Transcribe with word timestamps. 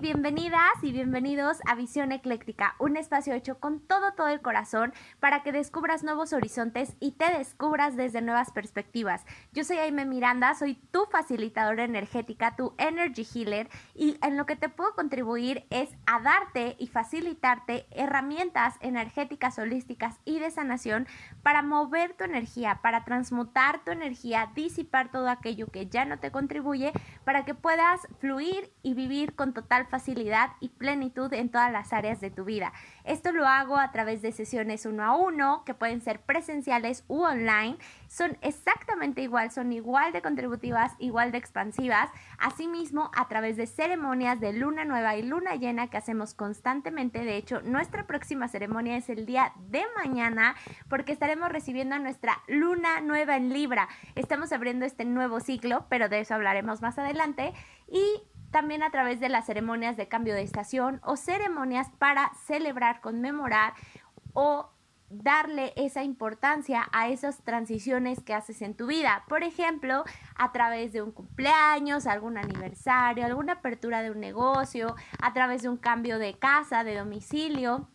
bienvenidas 0.00 0.82
y 0.82 0.92
bienvenidos 0.92 1.58
a 1.66 1.74
Visión 1.74 2.10
Ecléctica, 2.10 2.74
un 2.78 2.96
espacio 2.96 3.34
hecho 3.34 3.58
con 3.58 3.80
todo, 3.80 4.12
todo 4.14 4.28
el 4.28 4.40
corazón 4.40 4.94
para 5.20 5.42
que 5.42 5.52
descubras 5.52 6.02
nuevos 6.04 6.32
horizontes 6.32 6.96
y 7.00 7.12
te 7.12 7.30
descubras 7.36 7.96
desde 7.96 8.22
nuevas 8.22 8.50
perspectivas. 8.50 9.26
Yo 9.52 9.62
soy 9.62 9.76
Aime 9.76 10.06
Miranda, 10.06 10.54
soy 10.54 10.76
tu 10.90 11.04
facilitadora 11.04 11.84
energética, 11.84 12.56
tu 12.56 12.72
energy 12.78 13.26
healer 13.34 13.68
y 13.94 14.16
en 14.22 14.38
lo 14.38 14.46
que 14.46 14.56
te 14.56 14.70
puedo 14.70 14.94
contribuir 14.94 15.66
es 15.68 15.90
a 16.06 16.20
darte 16.20 16.76
y 16.78 16.86
facilitarte 16.86 17.86
herramientas 17.90 18.76
energéticas 18.80 19.58
holísticas 19.58 20.18
y 20.24 20.38
de 20.38 20.50
sanación 20.50 21.06
para 21.42 21.60
mover 21.60 22.14
tu 22.14 22.24
energía, 22.24 22.80
para 22.82 23.04
transmutar 23.04 23.84
tu 23.84 23.90
energía, 23.90 24.50
disipar 24.54 25.10
todo 25.10 25.28
aquello 25.28 25.66
que 25.66 25.88
ya 25.88 26.06
no 26.06 26.18
te 26.18 26.30
contribuye, 26.30 26.92
para 27.24 27.44
que 27.44 27.54
puedas 27.54 28.08
fluir 28.18 28.72
y 28.82 28.94
vivir 28.94 29.34
con 29.34 29.52
total 29.52 29.89
facilidad 29.90 30.52
y 30.60 30.70
plenitud 30.70 31.32
en 31.34 31.50
todas 31.50 31.70
las 31.70 31.92
áreas 31.92 32.20
de 32.20 32.30
tu 32.30 32.44
vida. 32.44 32.72
Esto 33.04 33.32
lo 33.32 33.46
hago 33.46 33.76
a 33.76 33.92
través 33.92 34.22
de 34.22 34.32
sesiones 34.32 34.86
uno 34.86 35.04
a 35.04 35.16
uno, 35.16 35.64
que 35.66 35.74
pueden 35.74 36.00
ser 36.00 36.20
presenciales 36.20 37.04
u 37.08 37.24
online. 37.24 37.76
Son 38.08 38.38
exactamente 38.40 39.20
igual, 39.20 39.50
son 39.50 39.72
igual 39.72 40.12
de 40.12 40.22
contributivas, 40.22 40.94
igual 40.98 41.32
de 41.32 41.38
expansivas. 41.38 42.10
Asimismo, 42.38 43.10
a 43.14 43.28
través 43.28 43.56
de 43.56 43.66
ceremonias 43.66 44.40
de 44.40 44.52
luna 44.52 44.84
nueva 44.84 45.16
y 45.16 45.22
luna 45.22 45.56
llena 45.56 45.88
que 45.88 45.96
hacemos 45.96 46.34
constantemente. 46.34 47.24
De 47.24 47.36
hecho, 47.36 47.60
nuestra 47.62 48.06
próxima 48.06 48.48
ceremonia 48.48 48.96
es 48.96 49.10
el 49.10 49.26
día 49.26 49.52
de 49.68 49.84
mañana 49.96 50.54
porque 50.88 51.12
estaremos 51.12 51.50
recibiendo 51.50 51.98
nuestra 51.98 52.40
luna 52.46 53.00
nueva 53.00 53.36
en 53.36 53.52
Libra. 53.52 53.88
Estamos 54.14 54.52
abriendo 54.52 54.86
este 54.86 55.04
nuevo 55.04 55.40
ciclo, 55.40 55.86
pero 55.88 56.08
de 56.08 56.20
eso 56.20 56.34
hablaremos 56.34 56.80
más 56.82 56.98
adelante. 56.98 57.52
Y 57.88 58.22
también 58.50 58.82
a 58.82 58.90
través 58.90 59.20
de 59.20 59.28
las 59.28 59.46
ceremonias 59.46 59.96
de 59.96 60.08
cambio 60.08 60.34
de 60.34 60.42
estación 60.42 61.00
o 61.04 61.16
ceremonias 61.16 61.88
para 61.98 62.32
celebrar, 62.46 63.00
conmemorar 63.00 63.74
o 64.32 64.70
darle 65.10 65.72
esa 65.76 66.04
importancia 66.04 66.88
a 66.92 67.08
esas 67.08 67.42
transiciones 67.42 68.22
que 68.22 68.32
haces 68.32 68.62
en 68.62 68.74
tu 68.74 68.86
vida. 68.86 69.24
Por 69.28 69.42
ejemplo, 69.42 70.04
a 70.36 70.52
través 70.52 70.92
de 70.92 71.02
un 71.02 71.10
cumpleaños, 71.10 72.06
algún 72.06 72.38
aniversario, 72.38 73.26
alguna 73.26 73.54
apertura 73.54 74.02
de 74.02 74.12
un 74.12 74.20
negocio, 74.20 74.94
a 75.20 75.32
través 75.32 75.62
de 75.62 75.68
un 75.68 75.76
cambio 75.76 76.18
de 76.18 76.34
casa, 76.34 76.84
de 76.84 76.96
domicilio 76.96 77.88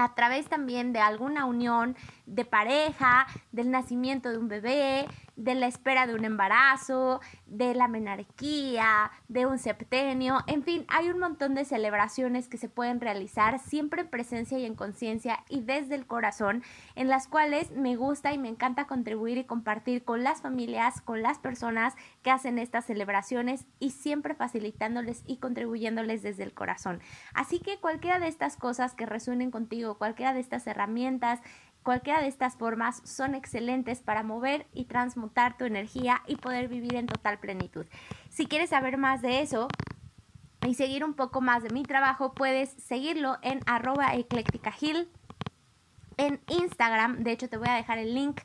a 0.00 0.14
través 0.14 0.48
también 0.48 0.94
de 0.94 1.00
alguna 1.00 1.44
unión 1.44 1.94
de 2.24 2.46
pareja, 2.46 3.26
del 3.52 3.70
nacimiento 3.70 4.30
de 4.30 4.38
un 4.38 4.48
bebé, 4.48 5.06
de 5.40 5.54
la 5.54 5.66
espera 5.66 6.06
de 6.06 6.14
un 6.14 6.24
embarazo, 6.26 7.20
de 7.46 7.74
la 7.74 7.88
menarquía, 7.88 9.10
de 9.28 9.46
un 9.46 9.58
septenio, 9.58 10.40
en 10.46 10.62
fin, 10.62 10.84
hay 10.88 11.08
un 11.08 11.18
montón 11.18 11.54
de 11.54 11.64
celebraciones 11.64 12.46
que 12.46 12.58
se 12.58 12.68
pueden 12.68 13.00
realizar 13.00 13.58
siempre 13.58 14.02
en 14.02 14.08
presencia 14.08 14.58
y 14.58 14.66
en 14.66 14.74
conciencia 14.74 15.42
y 15.48 15.62
desde 15.62 15.94
el 15.94 16.06
corazón, 16.06 16.62
en 16.94 17.08
las 17.08 17.26
cuales 17.26 17.70
me 17.70 17.96
gusta 17.96 18.34
y 18.34 18.38
me 18.38 18.48
encanta 18.48 18.86
contribuir 18.86 19.38
y 19.38 19.44
compartir 19.44 20.04
con 20.04 20.22
las 20.22 20.42
familias, 20.42 21.00
con 21.00 21.22
las 21.22 21.38
personas 21.38 21.94
que 22.22 22.30
hacen 22.30 22.58
estas 22.58 22.84
celebraciones 22.84 23.64
y 23.78 23.90
siempre 23.90 24.34
facilitándoles 24.34 25.22
y 25.26 25.38
contribuyéndoles 25.38 26.22
desde 26.22 26.42
el 26.42 26.52
corazón. 26.52 27.00
Así 27.32 27.60
que 27.60 27.78
cualquiera 27.78 28.18
de 28.18 28.28
estas 28.28 28.58
cosas 28.58 28.94
que 28.94 29.06
resuenen 29.06 29.50
contigo, 29.50 29.96
cualquiera 29.96 30.34
de 30.34 30.40
estas 30.40 30.66
herramientas, 30.66 31.40
Cualquiera 31.82 32.20
de 32.20 32.28
estas 32.28 32.56
formas 32.56 33.00
son 33.04 33.34
excelentes 33.34 34.00
para 34.00 34.22
mover 34.22 34.66
y 34.74 34.84
transmutar 34.84 35.56
tu 35.56 35.64
energía 35.64 36.22
y 36.26 36.36
poder 36.36 36.68
vivir 36.68 36.94
en 36.96 37.06
total 37.06 37.38
plenitud. 37.38 37.86
Si 38.28 38.46
quieres 38.46 38.70
saber 38.70 38.98
más 38.98 39.22
de 39.22 39.40
eso 39.40 39.68
y 40.66 40.74
seguir 40.74 41.04
un 41.04 41.14
poco 41.14 41.40
más 41.40 41.62
de 41.62 41.70
mi 41.70 41.82
trabajo, 41.82 42.34
puedes 42.34 42.70
seguirlo 42.70 43.38
en 43.42 43.60
arroba 43.66 44.12
en 46.16 46.40
Instagram. 46.48 47.22
De 47.22 47.32
hecho, 47.32 47.48
te 47.48 47.56
voy 47.56 47.68
a 47.68 47.74
dejar 47.74 47.98
el 47.98 48.14
link 48.14 48.40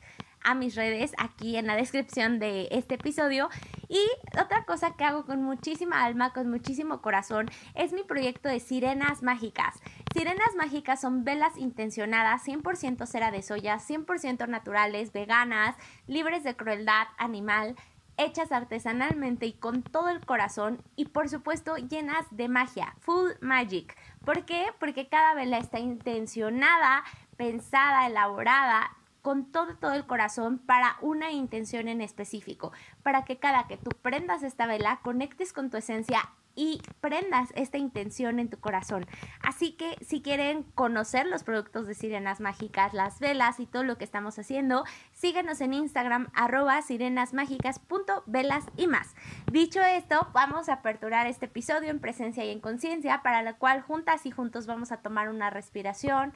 a 0.46 0.54
mis 0.54 0.76
redes 0.76 1.12
aquí 1.18 1.56
en 1.56 1.66
la 1.66 1.76
descripción 1.76 2.38
de 2.38 2.68
este 2.70 2.94
episodio. 2.94 3.50
Y 3.88 4.00
otra 4.40 4.64
cosa 4.64 4.96
que 4.96 5.04
hago 5.04 5.26
con 5.26 5.42
muchísima 5.42 6.04
alma, 6.04 6.32
con 6.32 6.48
muchísimo 6.48 7.02
corazón, 7.02 7.50
es 7.74 7.92
mi 7.92 8.04
proyecto 8.04 8.48
de 8.48 8.60
sirenas 8.60 9.22
mágicas. 9.22 9.74
Sirenas 10.14 10.54
mágicas 10.56 11.00
son 11.00 11.24
velas 11.24 11.58
intencionadas, 11.58 12.46
100% 12.46 13.06
cera 13.06 13.30
de 13.32 13.42
soya, 13.42 13.78
100% 13.78 14.48
naturales, 14.48 15.12
veganas, 15.12 15.74
libres 16.06 16.44
de 16.44 16.56
crueldad 16.56 17.08
animal 17.18 17.76
hechas 18.18 18.50
artesanalmente 18.50 19.44
y 19.44 19.52
con 19.52 19.82
todo 19.82 20.08
el 20.08 20.24
corazón 20.24 20.82
y 20.96 21.06
por 21.06 21.28
supuesto 21.28 21.76
llenas 21.76 22.24
de 22.30 22.48
magia, 22.48 22.94
full 23.00 23.32
magic. 23.42 23.94
¿Por 24.24 24.46
qué? 24.46 24.68
Porque 24.80 25.06
cada 25.08 25.34
vela 25.34 25.58
está 25.58 25.80
intencionada, 25.80 27.04
pensada, 27.36 28.06
elaborada 28.06 28.96
con 29.26 29.50
todo, 29.50 29.74
todo 29.74 29.92
el 29.94 30.06
corazón 30.06 30.58
para 30.58 30.98
una 31.00 31.32
intención 31.32 31.88
en 31.88 32.00
específico, 32.00 32.70
para 33.02 33.24
que 33.24 33.40
cada 33.40 33.66
que 33.66 33.76
tú 33.76 33.90
prendas 34.00 34.44
esta 34.44 34.68
vela, 34.68 35.00
conectes 35.02 35.52
con 35.52 35.68
tu 35.68 35.78
esencia 35.78 36.30
y 36.54 36.80
prendas 37.00 37.50
esta 37.56 37.76
intención 37.76 38.38
en 38.38 38.48
tu 38.48 38.60
corazón. 38.60 39.04
Así 39.42 39.72
que 39.72 39.96
si 40.00 40.22
quieren 40.22 40.62
conocer 40.62 41.26
los 41.26 41.42
productos 41.42 41.88
de 41.88 41.94
Sirenas 41.94 42.38
Mágicas, 42.38 42.94
las 42.94 43.18
velas 43.18 43.58
y 43.58 43.66
todo 43.66 43.82
lo 43.82 43.98
que 43.98 44.04
estamos 44.04 44.38
haciendo, 44.38 44.84
síguenos 45.12 45.60
en 45.60 45.74
Instagram 45.74 46.28
arroba 46.32 46.80
sirenasmágicas.velas 46.82 48.66
y 48.76 48.86
más. 48.86 49.16
Dicho 49.50 49.80
esto, 49.82 50.28
vamos 50.34 50.68
a 50.68 50.74
aperturar 50.74 51.26
este 51.26 51.46
episodio 51.46 51.90
en 51.90 51.98
presencia 51.98 52.44
y 52.44 52.50
en 52.50 52.60
conciencia, 52.60 53.22
para 53.24 53.42
la 53.42 53.54
cual 53.54 53.82
juntas 53.82 54.24
y 54.24 54.30
juntos 54.30 54.68
vamos 54.68 54.92
a 54.92 54.98
tomar 54.98 55.30
una 55.30 55.50
respiración 55.50 56.32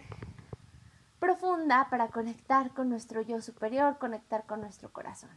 profunda 1.20 1.88
para 1.90 2.08
conectar 2.08 2.72
con 2.72 2.88
nuestro 2.88 3.20
yo 3.22 3.40
superior, 3.40 3.98
conectar 3.98 4.44
con 4.46 4.60
nuestro 4.62 4.90
corazón. 4.90 5.30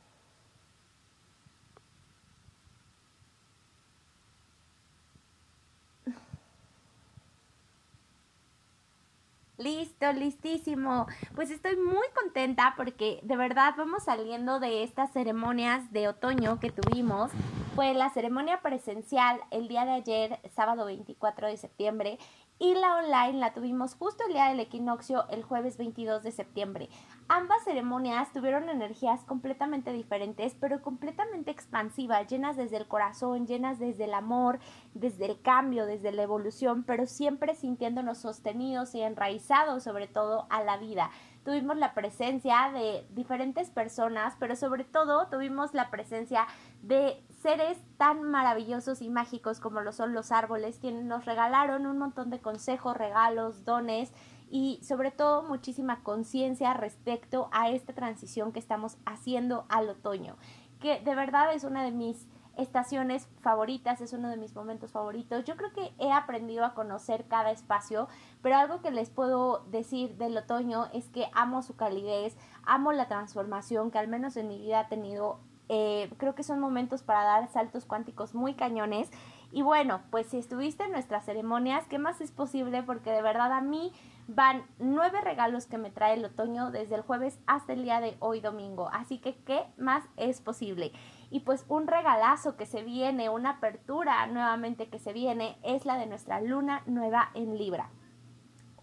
Listo, 9.57 10.11
listísimo. 10.13 11.07
Pues 11.35 11.51
estoy 11.51 11.77
muy 11.77 12.07
contenta 12.19 12.73
porque 12.75 13.19
de 13.21 13.37
verdad 13.37 13.75
vamos 13.77 14.03
saliendo 14.03 14.59
de 14.59 14.83
estas 14.83 15.13
ceremonias 15.13 15.91
de 15.93 16.07
otoño 16.07 16.59
que 16.59 16.71
tuvimos. 16.71 17.31
Fue 17.75 17.93
la 17.93 18.09
ceremonia 18.09 18.61
presencial 18.61 19.39
el 19.51 19.67
día 19.67 19.85
de 19.85 19.91
ayer, 19.91 20.39
sábado 20.55 20.85
24 20.85 21.47
de 21.47 21.57
septiembre, 21.57 22.19
y 22.63 22.75
la 22.75 22.95
online 22.95 23.39
la 23.39 23.51
tuvimos 23.51 23.93
justo 23.95 24.23
el 24.25 24.31
día 24.31 24.47
del 24.47 24.61
equinoccio, 24.61 25.27
el 25.27 25.43
jueves 25.43 25.75
22 25.75 26.23
de 26.23 26.31
septiembre. 26.31 26.87
Ambas 27.27 27.61
ceremonias 27.65 28.31
tuvieron 28.31 28.69
energías 28.69 29.25
completamente 29.25 29.91
diferentes, 29.91 30.55
pero 30.57 30.81
completamente 30.81 31.51
expansivas, 31.51 32.25
llenas 32.25 32.55
desde 32.55 32.77
el 32.77 32.87
corazón, 32.87 33.47
llenas 33.47 33.79
desde 33.79 34.05
el 34.05 34.13
amor, 34.13 34.59
desde 34.93 35.25
el 35.25 35.41
cambio, 35.41 35.85
desde 35.85 36.13
la 36.13 36.23
evolución, 36.23 36.85
pero 36.85 37.05
siempre 37.05 37.53
sintiéndonos 37.53 38.19
sostenidos 38.19 38.95
y 38.95 39.01
enraizados 39.01 39.83
sobre 39.83 40.07
todo 40.07 40.47
a 40.49 40.63
la 40.63 40.77
vida 40.77 41.11
tuvimos 41.43 41.77
la 41.77 41.93
presencia 41.93 42.71
de 42.73 43.05
diferentes 43.09 43.69
personas, 43.69 44.35
pero 44.39 44.55
sobre 44.55 44.85
todo 44.85 45.27
tuvimos 45.27 45.73
la 45.73 45.89
presencia 45.91 46.47
de 46.81 47.21
seres 47.43 47.77
tan 47.97 48.23
maravillosos 48.23 49.01
y 49.01 49.09
mágicos 49.09 49.59
como 49.59 49.81
lo 49.81 49.91
son 49.91 50.13
los 50.13 50.31
árboles, 50.31 50.79
quienes 50.79 51.03
nos 51.03 51.25
regalaron 51.25 51.85
un 51.85 51.97
montón 51.97 52.29
de 52.29 52.39
consejos, 52.39 52.95
regalos, 52.95 53.65
dones 53.65 54.13
y 54.49 54.79
sobre 54.81 55.11
todo 55.11 55.43
muchísima 55.43 56.03
conciencia 56.03 56.73
respecto 56.73 57.49
a 57.51 57.69
esta 57.69 57.91
transición 57.91 58.53
que 58.53 58.59
estamos 58.59 58.97
haciendo 59.05 59.65
al 59.67 59.89
otoño, 59.89 60.37
que 60.79 61.01
de 61.01 61.15
verdad 61.15 61.53
es 61.53 61.65
una 61.65 61.83
de 61.83 61.91
mis 61.91 62.29
estaciones 62.55 63.27
favoritas, 63.41 63.99
es 63.99 64.13
uno 64.13 64.29
de 64.29 64.37
mis 64.37 64.55
momentos 64.55 64.91
favoritos. 64.91 65.43
Yo 65.43 65.57
creo 65.57 65.73
que 65.73 65.93
he 65.97 66.13
aprendido 66.13 66.63
a 66.63 66.73
conocer 66.73 67.27
cada 67.27 67.51
espacio, 67.51 68.07
pero 68.41 68.55
algo 68.55 68.81
que 68.81 68.91
les 68.91 69.09
puedo 69.09 69.65
decir 69.65 70.15
del 70.15 70.37
otoño 70.37 70.87
es 70.93 71.09
que 71.09 71.29
amo 71.33 71.61
su 71.61 71.75
calidez, 71.75 72.37
amo 72.63 72.93
la 72.93 73.09
transformación 73.09 73.91
que 73.91 73.97
al 73.99 74.07
menos 74.07 74.37
en 74.37 74.47
mi 74.47 74.59
vida 74.59 74.79
ha 74.79 74.87
tenido. 74.87 75.39
Eh, 75.75 76.07
creo 76.17 76.35
que 76.35 76.43
son 76.43 76.59
momentos 76.59 77.01
para 77.01 77.23
dar 77.23 77.47
saltos 77.47 77.85
cuánticos 77.85 78.35
muy 78.35 78.53
cañones. 78.53 79.09
Y 79.51 79.63
bueno, 79.63 80.01
pues 80.11 80.27
si 80.27 80.37
estuviste 80.37 80.83
en 80.83 80.91
nuestras 80.91 81.25
ceremonias, 81.25 81.87
¿qué 81.87 81.97
más 81.97 82.21
es 82.21 82.31
posible? 82.31 82.83
Porque 82.83 83.09
de 83.09 83.23
verdad 83.23 83.51
a 83.51 83.61
mí 83.61 83.91
van 84.27 84.67
nueve 84.77 85.19
regalos 85.21 85.65
que 85.65 85.79
me 85.79 85.89
trae 85.89 86.13
el 86.13 86.25
otoño 86.25 86.69
desde 86.69 86.93
el 86.93 87.01
jueves 87.01 87.39
hasta 87.47 87.73
el 87.73 87.81
día 87.81 88.01
de 88.01 88.15
hoy 88.19 88.39
domingo. 88.39 88.87
Así 88.93 89.17
que, 89.17 89.33
¿qué 89.45 89.65
más 89.77 90.03
es 90.15 90.41
posible? 90.41 90.91
Y 91.31 91.39
pues 91.39 91.65
un 91.67 91.87
regalazo 91.87 92.55
que 92.55 92.67
se 92.67 92.83
viene, 92.83 93.29
una 93.29 93.57
apertura 93.57 94.27
nuevamente 94.27 94.89
que 94.89 94.99
se 94.99 95.11
viene, 95.11 95.57
es 95.63 95.87
la 95.87 95.97
de 95.97 96.05
nuestra 96.05 96.39
luna 96.39 96.83
nueva 96.85 97.31
en 97.33 97.57
Libra. 97.57 97.89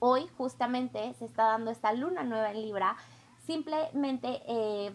Hoy 0.01 0.27
justamente 0.37 1.15
se 1.15 1.25
está 1.25 1.45
dando 1.45 1.71
esta 1.71 1.93
luna 1.93 2.25
nueva 2.25 2.51
en 2.51 2.63
Libra. 2.63 2.97
Simplemente... 3.47 4.43
Eh, 4.49 4.93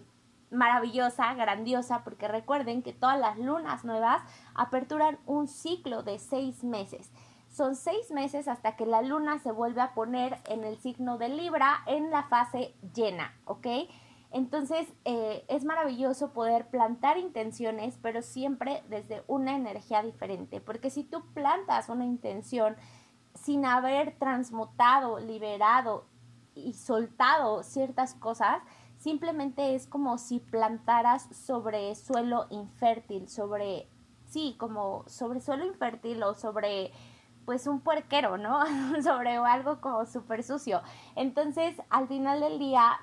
maravillosa, 0.55 1.33
grandiosa, 1.33 2.03
porque 2.03 2.27
recuerden 2.27 2.81
que 2.81 2.93
todas 2.93 3.19
las 3.19 3.37
lunas 3.37 3.85
nuevas 3.85 4.21
aperturan 4.53 5.19
un 5.25 5.47
ciclo 5.47 6.03
de 6.03 6.19
seis 6.19 6.63
meses. 6.63 7.11
Son 7.49 7.75
seis 7.75 8.11
meses 8.11 8.47
hasta 8.47 8.75
que 8.75 8.85
la 8.85 9.01
luna 9.01 9.39
se 9.39 9.51
vuelve 9.51 9.81
a 9.81 9.93
poner 9.93 10.39
en 10.45 10.63
el 10.63 10.77
signo 10.77 11.17
de 11.17 11.29
Libra 11.29 11.83
en 11.85 12.11
la 12.11 12.23
fase 12.23 12.75
llena, 12.93 13.33
¿ok? 13.45 13.67
Entonces 14.31 14.85
eh, 15.05 15.45
es 15.47 15.63
maravilloso 15.63 16.33
poder 16.33 16.67
plantar 16.67 17.17
intenciones, 17.17 17.97
pero 18.01 18.21
siempre 18.21 18.83
desde 18.89 19.23
una 19.27 19.55
energía 19.55 20.01
diferente, 20.01 20.59
porque 20.59 20.89
si 20.89 21.05
tú 21.05 21.23
plantas 21.33 21.87
una 21.87 22.03
intención 22.03 22.75
sin 23.33 23.65
haber 23.65 24.17
transmutado, 24.17 25.19
liberado 25.19 26.05
y 26.53 26.73
soltado 26.73 27.63
ciertas 27.63 28.13
cosas, 28.13 28.61
simplemente 29.05 29.75
es 29.75 29.85
como 29.85 30.17
si 30.17 30.39
plantaras 30.39 31.29
sobre 31.31 31.93
suelo 31.93 32.47
infértil, 32.49 33.29
sobre, 33.29 33.87
sí, 34.25 34.55
como 34.57 35.03
sobre 35.05 35.41
suelo 35.41 35.63
infértil 35.63 36.23
o 36.23 36.33
sobre 36.33 36.91
pues 37.45 37.67
un 37.67 37.81
puerquero, 37.81 38.39
¿no? 38.39 38.61
sobre 39.03 39.35
algo 39.35 39.79
como 39.79 40.07
súper 40.07 40.41
sucio. 40.41 40.81
Entonces, 41.15 41.79
al 41.91 42.07
final 42.07 42.39
del 42.39 42.57
día, 42.57 42.93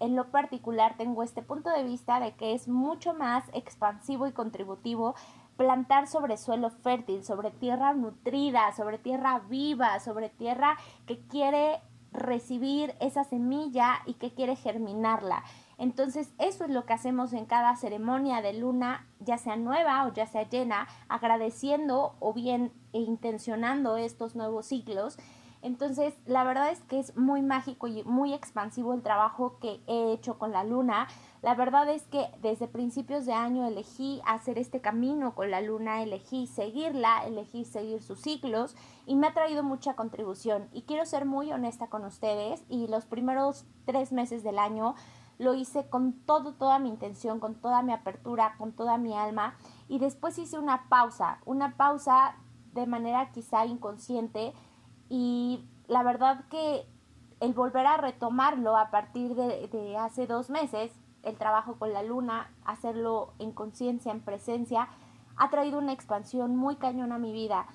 en 0.00 0.16
lo 0.16 0.30
particular, 0.30 0.98
tengo 0.98 1.22
este 1.22 1.40
punto 1.40 1.70
de 1.70 1.82
vista 1.82 2.20
de 2.20 2.34
que 2.34 2.52
es 2.52 2.68
mucho 2.68 3.14
más 3.14 3.44
expansivo 3.54 4.26
y 4.26 4.32
contributivo 4.32 5.14
plantar 5.56 6.08
sobre 6.08 6.36
suelo 6.36 6.68
fértil, 6.68 7.24
sobre 7.24 7.52
tierra 7.52 7.94
nutrida, 7.94 8.70
sobre 8.76 8.98
tierra 8.98 9.38
viva, 9.48 9.98
sobre 10.00 10.28
tierra 10.28 10.76
que 11.06 11.26
quiere 11.26 11.80
recibir 12.12 12.94
esa 13.00 13.24
semilla 13.24 14.00
y 14.06 14.14
que 14.14 14.32
quiere 14.32 14.56
germinarla. 14.56 15.44
Entonces, 15.78 16.32
eso 16.38 16.64
es 16.64 16.70
lo 16.70 16.84
que 16.84 16.92
hacemos 16.92 17.32
en 17.32 17.46
cada 17.46 17.76
ceremonia 17.76 18.42
de 18.42 18.52
luna, 18.52 19.06
ya 19.20 19.38
sea 19.38 19.56
nueva 19.56 20.06
o 20.06 20.12
ya 20.12 20.26
sea 20.26 20.48
llena, 20.48 20.88
agradeciendo 21.08 22.16
o 22.18 22.32
bien 22.32 22.72
e 22.92 22.98
intencionando 22.98 23.96
estos 23.96 24.34
nuevos 24.34 24.66
ciclos. 24.66 25.18
Entonces, 25.60 26.14
la 26.26 26.44
verdad 26.44 26.70
es 26.70 26.80
que 26.82 27.00
es 27.00 27.16
muy 27.16 27.42
mágico 27.42 27.88
y 27.88 28.04
muy 28.04 28.32
expansivo 28.32 28.94
el 28.94 29.02
trabajo 29.02 29.58
que 29.60 29.80
he 29.86 30.12
hecho 30.12 30.38
con 30.38 30.52
la 30.52 30.64
luna. 30.64 31.08
La 31.42 31.54
verdad 31.54 31.88
es 31.88 32.04
que 32.04 32.30
desde 32.42 32.68
principios 32.68 33.26
de 33.26 33.32
año 33.32 33.66
elegí 33.66 34.22
hacer 34.24 34.58
este 34.58 34.80
camino 34.80 35.34
con 35.34 35.50
la 35.50 35.60
luna, 35.60 36.02
elegí 36.02 36.46
seguirla, 36.46 37.26
elegí 37.26 37.64
seguir 37.64 38.02
sus 38.02 38.20
ciclos 38.20 38.76
y 39.06 39.16
me 39.16 39.26
ha 39.26 39.34
traído 39.34 39.62
mucha 39.62 39.94
contribución. 39.94 40.68
Y 40.72 40.82
quiero 40.82 41.04
ser 41.06 41.24
muy 41.24 41.52
honesta 41.52 41.88
con 41.88 42.04
ustedes 42.04 42.64
y 42.68 42.86
los 42.86 43.04
primeros 43.04 43.66
tres 43.84 44.12
meses 44.12 44.44
del 44.44 44.58
año 44.58 44.94
lo 45.38 45.54
hice 45.54 45.88
con 45.88 46.12
todo, 46.12 46.54
toda 46.54 46.78
mi 46.78 46.88
intención, 46.88 47.40
con 47.40 47.54
toda 47.54 47.82
mi 47.82 47.92
apertura, 47.92 48.54
con 48.58 48.72
toda 48.72 48.98
mi 48.98 49.16
alma 49.16 49.56
y 49.88 49.98
después 49.98 50.38
hice 50.38 50.58
una 50.58 50.88
pausa, 50.88 51.40
una 51.44 51.76
pausa 51.76 52.36
de 52.74 52.86
manera 52.86 53.30
quizá 53.32 53.64
inconsciente 53.66 54.52
y 55.08 55.64
la 55.86 56.02
verdad 56.02 56.44
que 56.50 56.86
el 57.40 57.54
volver 57.54 57.86
a 57.86 57.96
retomarlo 57.96 58.76
a 58.76 58.90
partir 58.90 59.34
de, 59.34 59.96
hace 59.96 60.26
dos 60.26 60.50
meses, 60.50 60.92
el 61.22 61.36
trabajo 61.36 61.76
con 61.78 61.92
la 61.92 62.02
luna, 62.02 62.50
hacerlo 62.64 63.32
en 63.38 63.52
conciencia, 63.52 64.12
en 64.12 64.20
presencia, 64.20 64.88
ha 65.36 65.50
traído 65.50 65.78
una 65.78 65.92
expansión 65.92 66.56
muy 66.56 66.76
cañona 66.76 67.16
a 67.16 67.18
mi 67.18 67.32
vida. 67.32 67.66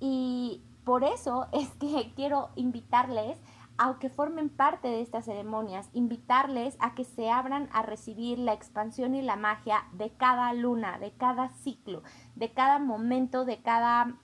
Y 0.00 0.62
por 0.84 1.04
eso 1.04 1.46
es 1.52 1.68
que 1.74 2.12
quiero 2.14 2.50
invitarles 2.56 3.38
aunque 3.78 4.08
formen 4.08 4.48
parte 4.48 4.88
de 4.88 5.02
estas 5.02 5.26
ceremonias, 5.26 5.90
invitarles 5.92 6.76
a 6.80 6.94
que 6.94 7.04
se 7.04 7.30
abran 7.30 7.68
a 7.72 7.82
recibir 7.82 8.38
la 8.38 8.54
expansión 8.54 9.14
y 9.14 9.20
la 9.20 9.36
magia 9.36 9.84
de 9.92 10.10
cada 10.10 10.52
luna, 10.54 10.98
de 10.98 11.12
cada 11.12 11.50
ciclo, 11.50 12.02
de 12.36 12.52
cada 12.52 12.78
momento, 12.78 13.44
de 13.44 13.60
cada 13.60 14.16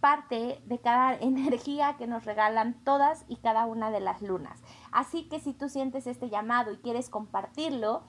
parte, 0.00 0.60
de 0.64 0.78
cada 0.78 1.14
energía 1.20 1.96
que 1.96 2.06
nos 2.06 2.24
regalan 2.24 2.82
todas 2.84 3.24
y 3.28 3.36
cada 3.36 3.66
una 3.66 3.90
de 3.90 4.00
las 4.00 4.22
lunas. 4.22 4.62
Así 4.92 5.28
que 5.28 5.40
si 5.40 5.52
tú 5.52 5.68
sientes 5.68 6.06
este 6.06 6.28
llamado 6.28 6.72
y 6.72 6.78
quieres 6.78 7.08
compartirlo, 7.08 8.02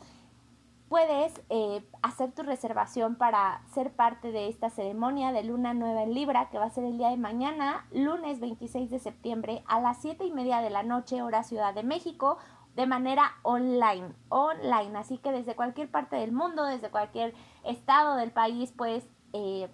puedes 0.92 1.42
eh, 1.50 1.88
hacer 2.02 2.34
tu 2.34 2.44
reservación 2.44 3.16
para 3.16 3.62
ser 3.74 3.94
parte 3.94 4.34
de 4.34 4.50
esta 4.50 4.70
ceremonia 4.70 5.32
de 5.32 5.42
Luna 5.42 5.74
Nueva 5.74 6.04
en 6.04 6.14
Libra, 6.14 6.50
que 6.50 6.58
va 6.58 6.66
a 6.66 6.70
ser 6.70 6.84
el 6.84 6.98
día 6.98 7.10
de 7.10 7.16
mañana, 7.16 7.88
lunes 7.94 8.42
26 8.42 8.90
de 8.90 9.00
septiembre, 9.00 9.64
a 9.68 9.80
las 9.80 10.02
7 10.02 10.26
y 10.26 10.32
media 10.32 10.60
de 10.60 10.70
la 10.70 10.84
noche, 10.84 11.22
hora 11.22 11.44
Ciudad 11.44 11.74
de 11.74 11.84
México, 11.84 12.40
de 12.76 12.88
manera 12.88 13.24
online, 13.44 14.14
online. 14.28 14.98
Así 14.98 15.18
que 15.18 15.32
desde 15.32 15.56
cualquier 15.56 15.90
parte 15.90 16.18
del 16.18 16.34
mundo, 16.34 16.66
desde 16.66 16.90
cualquier 16.90 17.34
estado 17.64 18.18
del 18.18 18.32
país, 18.32 18.74
puedes 18.74 19.08
eh, 19.32 19.70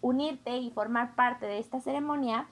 unirte 0.00 0.56
y 0.58 0.70
formar 0.70 1.14
parte 1.14 1.46
de 1.46 1.58
esta 1.58 1.80
ceremonia. 1.80 2.46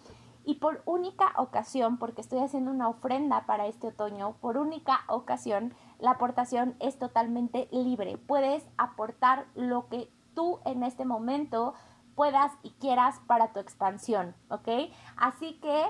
Y 0.44 0.56
por 0.56 0.82
única 0.84 1.32
ocasión, 1.38 1.98
porque 1.98 2.20
estoy 2.20 2.38
haciendo 2.38 2.70
una 2.70 2.88
ofrenda 2.88 3.46
para 3.46 3.66
este 3.66 3.88
otoño, 3.88 4.36
por 4.40 4.56
única 4.56 5.00
ocasión, 5.08 5.74
la 5.98 6.12
aportación 6.12 6.76
es 6.78 6.98
totalmente 6.98 7.68
libre. 7.72 8.16
Puedes 8.16 8.64
aportar 8.78 9.46
lo 9.56 9.88
que 9.88 10.08
tú 10.34 10.60
en 10.64 10.84
este 10.84 11.04
momento 11.04 11.74
puedas 12.14 12.52
y 12.62 12.70
quieras 12.72 13.20
para 13.26 13.52
tu 13.52 13.58
expansión, 13.58 14.34
¿ok? 14.48 14.68
Así 15.16 15.58
que 15.60 15.84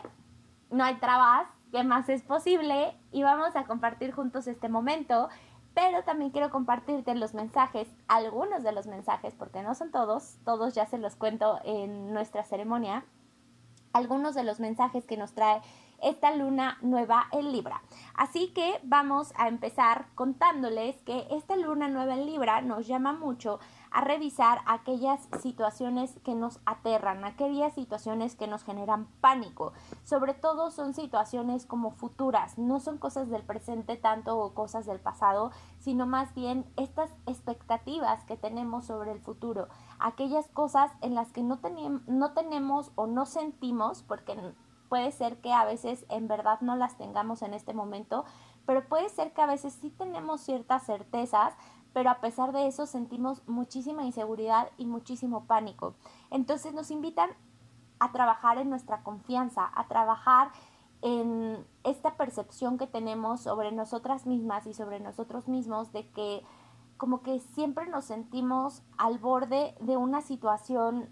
no 0.70 0.85
hay 0.85 0.97
trabas, 0.97 1.49
¿qué 1.70 1.85
más 1.85 2.08
es 2.08 2.23
posible? 2.23 2.99
Y 3.12 3.23
vamos 3.23 3.55
a 3.56 3.64
compartir 3.64 4.12
juntos 4.12 4.47
este 4.47 4.69
momento, 4.69 5.29
pero 5.76 6.05
también 6.05 6.31
quiero 6.31 6.49
compartirte 6.49 7.14
los 7.14 7.34
mensajes, 7.34 7.87
algunos 8.08 8.62
de 8.62 8.73
los 8.73 8.87
mensajes, 8.87 9.34
porque 9.34 9.62
no 9.62 9.75
son 9.75 9.90
todos, 9.90 10.38
todos 10.43 10.75
ya 10.75 10.87
se 10.87 10.96
los 10.96 11.17
cuento 11.17 11.61
en 11.64 12.14
nuestra 12.14 12.44
ceremonia, 12.44 13.05
algunos 13.93 14.34
de 14.34 14.43
los 14.43 14.58
mensajes 14.58 15.05
que 15.05 15.19
nos 15.19 15.34
trae 15.34 15.61
esta 16.02 16.34
luna 16.34 16.78
nueva 16.81 17.26
en 17.31 17.52
Libra. 17.52 17.82
Así 18.14 18.55
que 18.55 18.81
vamos 18.84 19.34
a 19.37 19.49
empezar 19.49 20.06
contándoles 20.14 20.96
que 21.02 21.26
esta 21.31 21.56
luna 21.56 21.88
nueva 21.88 22.14
en 22.14 22.25
Libra 22.25 22.62
nos 22.62 22.87
llama 22.87 23.12
mucho 23.12 23.61
a 23.90 24.00
revisar 24.00 24.60
aquellas 24.66 25.28
situaciones 25.40 26.18
que 26.24 26.34
nos 26.34 26.60
aterran, 26.66 27.24
aquellas 27.24 27.74
situaciones 27.74 28.36
que 28.36 28.46
nos 28.46 28.64
generan 28.64 29.06
pánico. 29.20 29.72
Sobre 30.04 30.34
todo 30.34 30.70
son 30.70 30.94
situaciones 30.94 31.66
como 31.66 31.90
futuras, 31.90 32.58
no 32.58 32.80
son 32.80 32.98
cosas 32.98 33.28
del 33.28 33.42
presente 33.42 33.96
tanto 33.96 34.38
o 34.38 34.54
cosas 34.54 34.86
del 34.86 35.00
pasado, 35.00 35.50
sino 35.78 36.06
más 36.06 36.34
bien 36.34 36.64
estas 36.76 37.10
expectativas 37.26 38.24
que 38.24 38.36
tenemos 38.36 38.86
sobre 38.86 39.12
el 39.12 39.20
futuro, 39.20 39.69
aquellas 39.98 40.48
cosas 40.48 40.93
en 41.00 41.14
las 41.14 41.32
que 41.32 41.43
no, 41.43 41.60
no 42.06 42.32
tenemos 42.32 42.93
o 42.94 43.06
no 43.06 43.26
sentimos, 43.26 44.02
porque 44.02 44.36
puede 44.88 45.12
ser 45.12 45.40
que 45.40 45.52
a 45.52 45.64
veces 45.64 46.06
en 46.08 46.28
verdad 46.28 46.60
no 46.60 46.76
las 46.76 46.96
tengamos 46.96 47.43
en 47.43 47.55
este 47.55 47.74
momento, 47.74 48.24
pero 48.66 48.86
puede 48.88 49.08
ser 49.08 49.32
que 49.32 49.43
a 49.43 49.46
veces 49.46 49.74
sí 49.74 49.90
tenemos 49.90 50.40
ciertas 50.40 50.84
certezas, 50.84 51.55
pero 51.96 52.10
a 52.10 52.20
pesar 52.20 52.53
de 52.53 52.67
eso 52.67 52.84
sentimos 52.84 53.43
muchísima 53.48 54.05
inseguridad 54.05 54.69
y 54.76 54.84
muchísimo 54.84 55.46
pánico. 55.46 55.94
Entonces 56.31 56.74
nos 56.74 56.91
invitan 56.91 57.31
a 58.00 58.12
trabajar 58.12 58.58
en 58.58 58.69
nuestra 58.69 59.03
confianza, 59.03 59.70
a 59.74 59.88
trabajar 59.88 60.50
en 61.00 61.67
esta 61.84 62.19
percepción 62.19 62.76
que 62.76 62.86
tenemos 62.86 63.41
sobre 63.41 63.72
nosotras 63.72 64.26
mismas 64.26 64.67
y 64.67 64.74
sobre 64.74 65.00
nosotros 65.00 65.48
mismos 65.48 65.91
de 65.93 66.06
que 66.10 66.43
como 66.98 67.22
que 67.22 67.41
siempre 67.41 67.86
nos 67.86 68.05
sentimos 68.05 68.82
al 68.98 69.19
borde 69.19 69.74
de 69.81 69.96
una 69.96 70.20
situación 70.20 71.08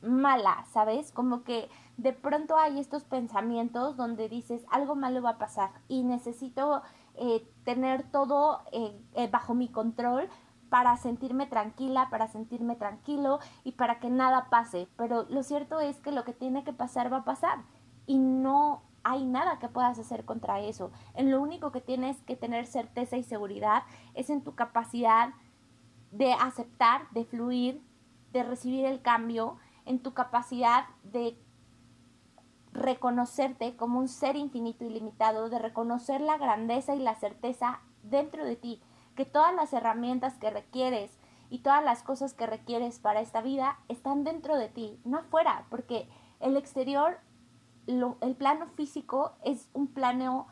mala, 0.00 0.64
¿sabes? 0.70 1.10
Como 1.10 1.42
que 1.42 1.68
de 1.96 2.12
pronto 2.12 2.56
hay 2.56 2.78
estos 2.78 3.02
pensamientos 3.02 3.96
donde 3.96 4.28
dices 4.28 4.64
algo 4.70 4.94
malo 4.94 5.22
va 5.22 5.30
a 5.30 5.38
pasar 5.38 5.72
y 5.88 6.04
necesito 6.04 6.82
eh, 7.16 7.46
tener 7.64 8.02
todo 8.10 8.62
eh, 8.72 9.00
eh, 9.14 9.28
bajo 9.30 9.54
mi 9.54 9.68
control 9.68 10.28
para 10.68 10.96
sentirme 10.96 11.46
tranquila, 11.46 12.08
para 12.10 12.26
sentirme 12.26 12.74
tranquilo 12.74 13.38
y 13.62 13.72
para 13.72 14.00
que 14.00 14.10
nada 14.10 14.50
pase. 14.50 14.88
Pero 14.96 15.24
lo 15.28 15.42
cierto 15.42 15.80
es 15.80 16.00
que 16.00 16.12
lo 16.12 16.24
que 16.24 16.32
tiene 16.32 16.64
que 16.64 16.72
pasar 16.72 17.12
va 17.12 17.18
a 17.18 17.24
pasar 17.24 17.62
y 18.06 18.18
no 18.18 18.82
hay 19.04 19.24
nada 19.24 19.58
que 19.58 19.68
puedas 19.68 19.98
hacer 19.98 20.24
contra 20.24 20.60
eso. 20.60 20.90
En 21.14 21.30
lo 21.30 21.40
único 21.40 21.70
que 21.70 21.80
tienes 21.80 22.20
que 22.22 22.36
tener 22.36 22.66
certeza 22.66 23.16
y 23.16 23.22
seguridad 23.22 23.84
es 24.14 24.30
en 24.30 24.42
tu 24.42 24.54
capacidad 24.54 25.34
de 26.10 26.32
aceptar, 26.32 27.08
de 27.10 27.24
fluir, 27.24 27.82
de 28.32 28.42
recibir 28.42 28.86
el 28.86 29.02
cambio, 29.02 29.58
en 29.84 30.00
tu 30.00 30.14
capacidad 30.14 30.86
de 31.02 31.38
reconocerte 32.74 33.76
como 33.76 34.00
un 34.00 34.08
ser 34.08 34.36
infinito 34.36 34.84
y 34.84 34.90
limitado, 34.90 35.48
de 35.48 35.58
reconocer 35.58 36.20
la 36.20 36.36
grandeza 36.36 36.94
y 36.94 36.98
la 36.98 37.14
certeza 37.14 37.80
dentro 38.02 38.44
de 38.44 38.56
ti, 38.56 38.82
que 39.14 39.24
todas 39.24 39.54
las 39.54 39.72
herramientas 39.72 40.34
que 40.34 40.50
requieres 40.50 41.16
y 41.50 41.60
todas 41.60 41.84
las 41.84 42.02
cosas 42.02 42.34
que 42.34 42.46
requieres 42.46 42.98
para 42.98 43.20
esta 43.20 43.40
vida 43.40 43.78
están 43.88 44.24
dentro 44.24 44.56
de 44.56 44.68
ti, 44.68 44.98
no 45.04 45.18
afuera, 45.18 45.66
porque 45.70 46.08
el 46.40 46.56
exterior, 46.56 47.18
el 47.86 48.34
plano 48.36 48.66
físico 48.74 49.32
es 49.44 49.70
un 49.72 49.86
plano 49.86 50.48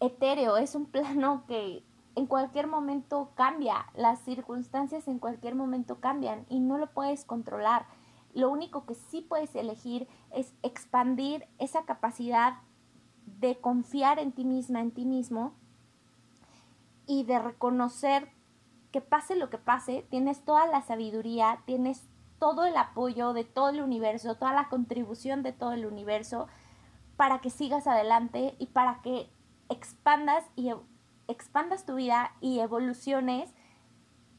etéreo, 0.00 0.56
es 0.56 0.74
un 0.74 0.86
plano 0.90 1.44
que 1.46 1.84
en 2.16 2.26
cualquier 2.26 2.66
momento 2.66 3.30
cambia, 3.34 3.86
las 3.94 4.20
circunstancias 4.20 5.08
en 5.08 5.18
cualquier 5.18 5.54
momento 5.54 6.00
cambian 6.00 6.44
y 6.48 6.60
no 6.60 6.78
lo 6.78 6.88
puedes 6.90 7.24
controlar. 7.24 7.86
Lo 8.34 8.50
único 8.50 8.84
que 8.84 8.94
sí 8.94 9.20
puedes 9.20 9.54
elegir 9.54 10.08
es 10.32 10.52
expandir 10.62 11.46
esa 11.58 11.84
capacidad 11.84 12.58
de 13.26 13.60
confiar 13.60 14.18
en 14.18 14.32
ti 14.32 14.44
misma, 14.44 14.80
en 14.80 14.90
ti 14.90 15.04
mismo 15.04 15.54
y 17.06 17.24
de 17.24 17.38
reconocer 17.38 18.28
que 18.90 19.00
pase 19.00 19.34
lo 19.36 19.50
que 19.50 19.58
pase, 19.58 20.06
tienes 20.10 20.44
toda 20.44 20.66
la 20.66 20.82
sabiduría, 20.82 21.60
tienes 21.64 22.04
todo 22.38 22.64
el 22.64 22.76
apoyo 22.76 23.32
de 23.32 23.44
todo 23.44 23.70
el 23.70 23.80
universo, 23.80 24.36
toda 24.36 24.52
la 24.52 24.68
contribución 24.68 25.42
de 25.42 25.52
todo 25.52 25.72
el 25.72 25.86
universo 25.86 26.46
para 27.16 27.40
que 27.40 27.50
sigas 27.50 27.86
adelante 27.86 28.54
y 28.58 28.66
para 28.66 29.00
que 29.02 29.30
expandas 29.68 30.44
y 30.56 30.72
expandas 31.28 31.86
tu 31.86 31.94
vida 31.94 32.32
y 32.40 32.60
evoluciones 32.60 33.52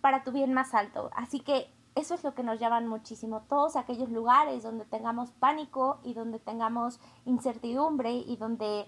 para 0.02 0.24
tu 0.24 0.32
bien 0.32 0.54
más 0.54 0.74
alto. 0.74 1.10
Así 1.16 1.40
que 1.40 1.75
eso 1.96 2.14
es 2.14 2.24
lo 2.24 2.36
que 2.36 2.44
nos 2.44 2.60
llaman 2.60 2.88
muchísimo. 2.88 3.42
Todos 3.48 3.78
aquellos 3.78 4.10
lugares 4.10 4.64
donde 4.64 4.86
tengamos 4.86 5.32
pánico 5.32 6.00
y 6.04 6.14
donde 6.14 6.40
tengamos 6.40 7.00
incertidumbre 7.26 8.12
y 8.12 8.36
donde 8.36 8.86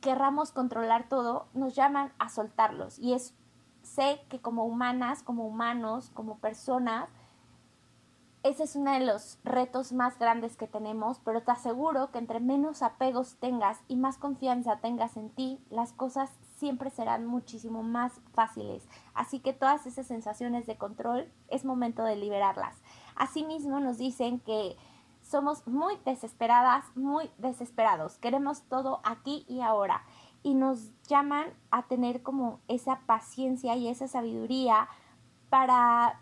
querramos 0.00 0.52
controlar 0.52 1.08
todo, 1.08 1.46
nos 1.54 1.74
llaman 1.74 2.12
a 2.18 2.28
soltarlos. 2.28 2.98
Y 2.98 3.14
es, 3.14 3.34
sé 3.82 4.20
que 4.28 4.40
como 4.40 4.64
humanas, 4.64 5.22
como 5.22 5.46
humanos, 5.46 6.10
como 6.14 6.38
personas, 6.38 7.08
ese 8.42 8.64
es 8.64 8.76
uno 8.76 8.92
de 8.92 9.00
los 9.00 9.38
retos 9.42 9.92
más 9.92 10.18
grandes 10.18 10.56
que 10.56 10.68
tenemos, 10.68 11.18
pero 11.20 11.42
te 11.42 11.50
aseguro 11.50 12.10
que 12.12 12.18
entre 12.18 12.38
menos 12.38 12.82
apegos 12.82 13.36
tengas 13.40 13.80
y 13.88 13.96
más 13.96 14.18
confianza 14.18 14.78
tengas 14.78 15.16
en 15.16 15.30
ti, 15.30 15.60
las 15.70 15.92
cosas 15.92 16.30
siempre 16.58 16.90
serán 16.90 17.26
muchísimo 17.26 17.82
más 17.82 18.20
fáciles. 18.32 18.86
Así 19.14 19.40
que 19.40 19.52
todas 19.52 19.86
esas 19.86 20.06
sensaciones 20.06 20.66
de 20.66 20.76
control 20.76 21.30
es 21.48 21.64
momento 21.64 22.02
de 22.02 22.16
liberarlas. 22.16 22.76
Asimismo 23.14 23.80
nos 23.80 23.98
dicen 23.98 24.40
que 24.40 24.76
somos 25.22 25.66
muy 25.66 25.96
desesperadas, 26.04 26.84
muy 26.96 27.30
desesperados. 27.38 28.18
Queremos 28.18 28.62
todo 28.62 29.00
aquí 29.04 29.44
y 29.48 29.60
ahora. 29.60 30.02
Y 30.42 30.54
nos 30.54 30.90
llaman 31.04 31.48
a 31.70 31.82
tener 31.84 32.22
como 32.22 32.60
esa 32.68 33.00
paciencia 33.06 33.76
y 33.76 33.88
esa 33.88 34.08
sabiduría 34.08 34.88
para 35.50 36.20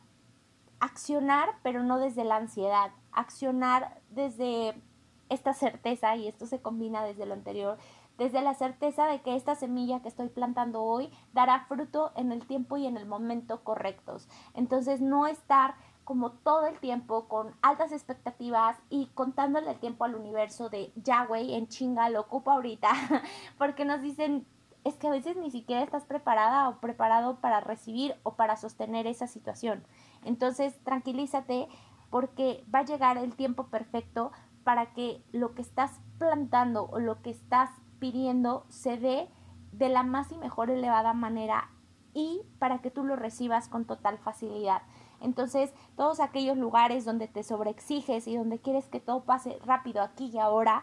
accionar, 0.81 1.50
pero 1.62 1.83
no 1.83 1.99
desde 1.99 2.25
la 2.25 2.37
ansiedad, 2.37 2.90
accionar 3.12 4.00
desde 4.11 4.81
esta 5.28 5.55
certeza, 5.55 6.16
y 6.16 6.28
esto 6.28 6.47
se 6.47 6.61
combina 6.61 7.05
desde 7.05 7.26
lo 7.26 7.35
anterior, 7.35 7.78
desde 8.18 8.42
la 8.42 8.54
certeza 8.54 9.06
de 9.06 9.20
que 9.20 9.37
esta 9.37 9.54
semilla 9.54 10.00
que 10.00 10.08
estoy 10.08 10.28
plantando 10.28 10.82
hoy 10.82 11.11
dará 11.32 11.66
fruto 11.66 12.12
en 12.16 12.32
el 12.32 12.46
tiempo 12.46 12.76
y 12.76 12.87
en 12.87 12.96
el 12.96 13.06
momento 13.06 13.62
correctos. 13.62 14.28
Entonces 14.54 15.00
no 15.00 15.26
estar 15.26 15.75
como 16.04 16.30
todo 16.30 16.66
el 16.66 16.78
tiempo 16.78 17.26
con 17.26 17.54
altas 17.62 17.90
expectativas 17.90 18.78
y 18.90 19.06
contándole 19.14 19.73
el 19.73 19.80
tiempo 19.80 20.04
al 20.04 20.14
universo 20.14 20.68
de 20.68 20.92
ya 20.94 21.26
güey, 21.26 21.54
en 21.54 21.66
chinga 21.66 22.08
lo 22.11 22.20
ocupo 22.20 22.52
ahorita, 22.52 22.90
porque 23.58 23.85
nos 23.85 24.00
dicen 24.00 24.46
es 24.85 24.94
que 24.94 25.08
a 25.08 25.11
veces 25.11 25.37
ni 25.37 25.50
siquiera 25.50 25.82
estás 25.82 26.04
preparada 26.04 26.68
o 26.68 26.78
preparado 26.78 27.40
para 27.40 27.58
recibir 27.58 28.14
o 28.23 28.35
para 28.35 28.56
sostener 28.56 29.08
esa 29.08 29.26
situación. 29.26 29.82
Entonces, 30.25 30.78
tranquilízate 30.85 31.66
porque 32.08 32.64
va 32.73 32.80
a 32.80 32.85
llegar 32.85 33.18
el 33.18 33.35
tiempo 33.35 33.66
perfecto 33.66 34.30
para 34.62 34.92
que 34.92 35.25
lo 35.32 35.54
que 35.54 35.62
estás 35.62 35.99
plantando 36.18 36.85
o 36.85 37.00
lo 37.00 37.20
que 37.20 37.30
estás 37.30 37.70
pidiendo 37.99 38.65
se 38.69 38.97
dé 38.97 39.31
de 39.73 39.88
la 39.88 40.03
más 40.03 40.33
y 40.33 40.38
mejor 40.38 40.71
elevada 40.71 41.12
manera 41.12 41.71
y 42.15 42.43
para 42.59 42.81
que 42.81 42.91
tú 42.91 43.05
lo 43.05 43.17
recibas 43.17 43.69
con 43.69 43.85
total 43.85 44.19
facilidad. 44.19 44.83
Entonces, 45.21 45.75
todos 45.97 46.21
aquellos 46.21 46.57
lugares 46.57 47.05
donde 47.05 47.29
te 47.29 47.43
sobreexiges 47.43 48.26
y 48.26 48.37
donde 48.37 48.59
quieres 48.59 48.88
que 48.88 49.00
todo 49.00 49.25
pase 49.25 49.59
rápido 49.65 50.03
aquí 50.03 50.31
y 50.33 50.38
ahora, 50.38 50.83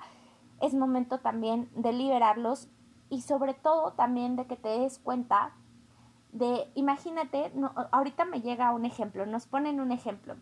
es 0.61 0.73
momento 0.73 1.19
también 1.19 1.69
de 1.75 1.91
liberarlos 1.91 2.69
y 3.09 3.21
sobre 3.21 3.53
todo 3.53 3.93
también 3.93 4.35
de 4.35 4.47
que 4.47 4.55
te 4.55 4.69
des 4.69 4.99
cuenta 4.99 5.53
de, 6.31 6.71
imagínate, 6.75 7.51
no, 7.53 7.73
ahorita 7.91 8.25
me 8.25 8.41
llega 8.41 8.71
un 8.71 8.85
ejemplo, 8.85 9.25
nos 9.25 9.45
ponen 9.45 9.79
un 9.79 9.91
ejemplo 9.91 10.35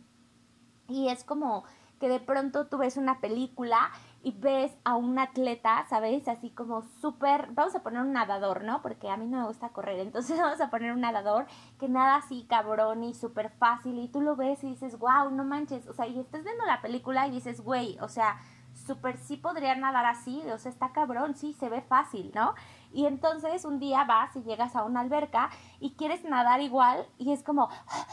y 0.88 1.10
es 1.10 1.24
como 1.24 1.64
que 2.00 2.10
de 2.10 2.20
pronto 2.20 2.68
tú 2.68 2.78
ves 2.78 2.98
una 2.98 3.20
película 3.20 3.92
y 4.24 4.32
ves 4.32 4.72
a 4.84 4.96
un 4.96 5.18
atleta, 5.18 5.86
¿sabes? 5.90 6.28
Así 6.28 6.52
como 6.52 6.84
súper, 7.02 7.48
vamos 7.52 7.76
a 7.76 7.82
poner 7.82 8.02
un 8.02 8.14
nadador, 8.14 8.64
¿no? 8.64 8.82
Porque 8.82 9.10
a 9.10 9.18
mí 9.18 9.26
no 9.28 9.40
me 9.40 9.48
gusta 9.48 9.70
correr, 9.70 10.00
entonces 10.00 10.38
vamos 10.42 10.62
a 10.62 10.70
poner 10.70 10.94
un 10.94 11.02
nadador 11.02 11.48
que 11.80 11.90
nada 11.90 12.18
así 12.18 12.46
cabrón 12.48 13.04
y 13.04 13.14
súper 13.14 13.50
fácil 13.50 13.98
y 14.00 14.08
tú 14.08 14.22
lo 14.22 14.36
ves 14.36 14.64
y 14.64 14.70
dices, 14.70 15.00
wow, 15.00 15.32
no 15.32 15.44
manches, 15.44 15.88
o 15.88 15.94
sea, 15.94 16.08
y 16.08 16.20
estás 16.20 16.44
viendo 16.44 16.66
la 16.66 16.82
película 16.82 17.28
y 17.28 17.32
dices, 17.32 17.62
güey, 17.62 17.98
o 18.00 18.08
sea, 18.08 18.40
súper 18.74 19.18
sí 19.18 19.38
podría 19.38 19.76
nadar 19.76 20.06
así, 20.06 20.42
o 20.52 20.58
sea, 20.58 20.72
está 20.72 20.92
cabrón, 20.92 21.36
sí, 21.36 21.54
se 21.54 21.70
ve 21.70 21.82
fácil, 21.82 22.32
¿no? 22.36 22.54
Y 22.94 23.06
entonces 23.06 23.66
un 23.66 23.80
día 23.80 24.04
vas 24.04 24.36
y 24.36 24.44
llegas 24.44 24.76
a 24.76 24.84
una 24.84 25.00
alberca 25.00 25.50
y 25.80 25.92
quieres 25.92 26.24
nadar 26.24 26.62
igual 26.62 27.08
y 27.18 27.32
es 27.32 27.44
como, 27.44 27.70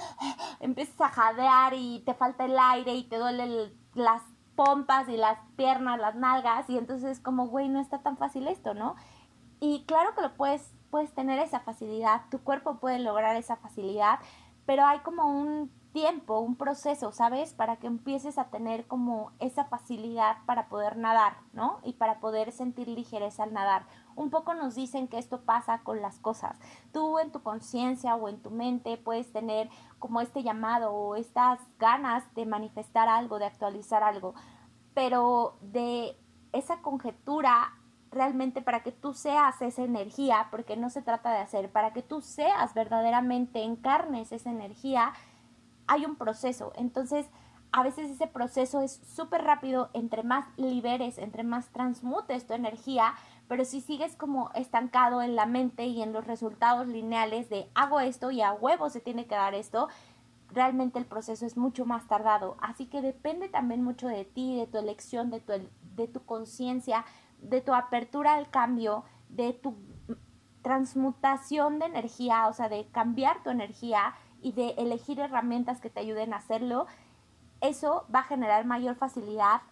empiezas 0.61 1.01
a 1.01 1.09
jadear 1.09 1.75
y 1.75 2.01
te 2.07 2.15
falta 2.15 2.45
el 2.47 2.59
aire 2.59 2.95
y 2.95 3.05
te 3.05 3.19
duelen 3.19 3.73
las 3.95 4.23
pompas 4.59 5.09
y 5.09 5.17
las 5.17 5.39
piernas, 5.55 6.01
las 6.01 6.17
nalgas 6.17 6.69
y 6.69 6.77
entonces 6.77 7.11
es 7.11 7.21
como, 7.21 7.47
güey, 7.47 7.69
no 7.69 7.81
está 7.81 8.01
tan 8.01 8.17
fácil 8.17 8.49
esto, 8.49 8.75
¿no? 8.75 8.97
Y 9.61 9.85
claro 9.85 10.17
que 10.17 10.21
lo 10.23 10.35
puedes, 10.35 10.75
puedes 10.91 11.15
tener 11.15 11.39
esa 11.39 11.61
facilidad, 11.61 12.23
tu 12.29 12.41
cuerpo 12.41 12.81
puede 12.81 12.99
lograr 12.99 13.37
esa 13.37 13.55
facilidad, 13.55 14.19
pero 14.67 14.85
hay 14.85 14.99
como 14.99 15.31
un 15.31 15.71
tiempo, 15.99 16.39
un 16.39 16.55
proceso, 16.55 17.11
¿sabes? 17.11 17.55
Para 17.55 17.79
que 17.79 17.89
empieces 17.89 18.39
a 18.39 18.51
tener 18.51 18.87
como 18.87 19.33
esa 19.41 19.65
facilidad 19.65 20.37
para 20.47 20.69
poder 20.69 20.97
nadar, 20.97 21.39
¿no? 21.53 21.81
Y 21.83 21.95
para 21.95 22.21
poder 22.21 22.53
sentir 22.53 22.87
ligereza 22.87 23.43
al 23.43 23.53
nadar. 23.53 23.85
Un 24.15 24.31
poco 24.31 24.55
nos 24.55 24.77
dicen 24.77 25.09
que 25.09 25.19
esto 25.19 25.41
pasa 25.41 25.81
con 25.83 26.01
las 26.01 26.21
cosas. 26.21 26.57
Tú 26.93 27.19
en 27.19 27.33
tu 27.33 27.43
conciencia 27.43 28.15
o 28.15 28.29
en 28.29 28.41
tu 28.41 28.53
mente 28.53 28.97
puedes 28.97 29.33
tener 29.33 29.71
como 29.99 30.21
este 30.21 30.45
llamado 30.45 30.93
o 30.93 31.17
estas 31.17 31.59
ganas 31.81 32.23
de 32.37 32.47
manifestar 32.47 33.09
algo, 33.09 33.41
de 33.41 33.47
actualizar 33.47 34.05
algo, 34.05 34.35
pero 34.95 35.59
de 35.63 36.17
esa 36.53 36.81
conjetura 36.81 37.73
realmente 38.13 38.63
para 38.63 38.85
que 38.85 38.93
tú 38.93 39.15
seas 39.15 39.61
esa 39.63 39.83
energía, 39.83 40.47
porque 40.53 40.77
no 40.77 40.91
se 40.91 41.03
trata 41.03 41.33
de 41.33 41.39
hacer, 41.39 41.73
para 41.73 41.93
que 41.93 42.03
tú 42.03 42.21
seas 42.21 42.73
verdaderamente, 42.73 43.65
encarnes 43.65 44.31
esa 44.31 44.51
energía, 44.51 45.13
hay 45.89 46.05
un 46.05 46.17
proceso. 46.17 46.73
Entonces, 46.77 47.27
a 47.73 47.83
veces 47.83 48.11
ese 48.11 48.27
proceso 48.27 48.81
es 48.81 49.01
súper 49.15 49.43
rápido, 49.43 49.91
entre 49.93 50.23
más 50.23 50.47
liberes, 50.57 51.19
entre 51.19 51.43
más 51.43 51.69
transmutes 51.71 52.47
tu 52.47 52.55
energía, 52.55 53.15
pero 53.47 53.65
si 53.65 53.81
sigues 53.81 54.17
como 54.17 54.51
estancado 54.55 55.21
en 55.23 55.37
la 55.37 55.47
mente 55.47 55.87
y 55.87 56.03
en 56.03 56.13
los 56.13 56.27
resultados 56.27 56.87
lineales 56.87 57.49
de 57.51 57.69
hago 57.75 58.01
esto 58.01 58.31
y 58.31 58.41
a 58.41 58.53
huevo 58.53 58.89
se 58.89 59.01
tiene 59.01 59.27
que 59.27 59.35
dar 59.35 59.55
esto, 59.55 59.89
realmente 60.51 60.99
el 60.99 61.05
proceso 61.05 61.45
es 61.45 61.57
mucho 61.57 61.85
más 61.85 62.07
tardado. 62.07 62.57
Así 62.61 62.87
que 62.87 63.03
depende 63.03 63.49
también 63.49 63.83
mucho 63.83 64.09
de 64.09 64.25
ti, 64.25 64.57
de 64.57 64.67
tu 64.67 64.79
elección, 64.79 65.31
de 65.31 65.41
tu, 65.41 65.53
de 65.95 66.09
tu 66.09 66.25
conciencia, 66.25 67.05
de 67.41 67.61
tu 67.61 67.75
apertura 67.75 68.35
al 68.35 68.51
cambio, 68.51 69.05
de 69.29 69.53
tu 69.53 69.75
transmutación 70.63 71.79
de 71.79 71.87
energía, 71.87 72.49
o 72.49 72.53
sea, 72.53 72.69
de 72.69 72.89
cambiar 72.89 73.43
tu 73.43 73.51
energía 73.51 74.15
y 74.43 74.53
de 74.53 74.71
elegir 74.79 75.21
herramientas 75.21 75.81
que 75.81 75.91
te 75.91 76.01
ayuden 76.01 76.33
a 76.33 76.39
hacerlo, 76.39 76.87
eso 77.61 78.07
va 78.15 78.21
a 78.21 78.25
generar 78.25 78.65
mayor 78.65 78.95
facilidad 78.95 79.63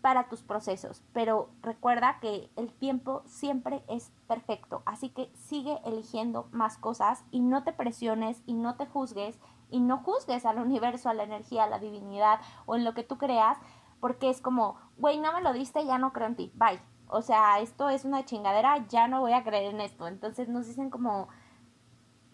para 0.00 0.28
tus 0.28 0.42
procesos. 0.42 1.02
Pero 1.12 1.48
recuerda 1.62 2.18
que 2.20 2.50
el 2.56 2.72
tiempo 2.72 3.22
siempre 3.26 3.82
es 3.88 4.12
perfecto, 4.28 4.82
así 4.84 5.08
que 5.08 5.30
sigue 5.34 5.80
eligiendo 5.84 6.48
más 6.52 6.76
cosas 6.76 7.24
y 7.30 7.40
no 7.40 7.64
te 7.64 7.72
presiones 7.72 8.42
y 8.44 8.52
no 8.52 8.76
te 8.76 8.86
juzgues 8.86 9.38
y 9.70 9.80
no 9.80 9.98
juzgues 9.98 10.44
al 10.44 10.58
universo, 10.58 11.08
a 11.08 11.14
la 11.14 11.22
energía, 11.22 11.64
a 11.64 11.68
la 11.68 11.78
divinidad 11.78 12.40
o 12.66 12.76
en 12.76 12.84
lo 12.84 12.92
que 12.92 13.02
tú 13.02 13.16
creas, 13.16 13.58
porque 13.98 14.28
es 14.28 14.42
como, 14.42 14.76
güey, 14.98 15.18
no 15.18 15.32
me 15.32 15.40
lo 15.40 15.54
diste, 15.54 15.86
ya 15.86 15.96
no 15.96 16.12
creo 16.12 16.28
en 16.28 16.36
ti, 16.36 16.52
bye. 16.54 16.80
O 17.08 17.22
sea, 17.22 17.60
esto 17.60 17.88
es 17.88 18.04
una 18.04 18.24
chingadera, 18.24 18.86
ya 18.88 19.08
no 19.08 19.20
voy 19.20 19.32
a 19.32 19.42
creer 19.42 19.74
en 19.74 19.80
esto. 19.80 20.06
Entonces 20.06 20.48
nos 20.48 20.66
dicen 20.66 20.90
como, 20.90 21.28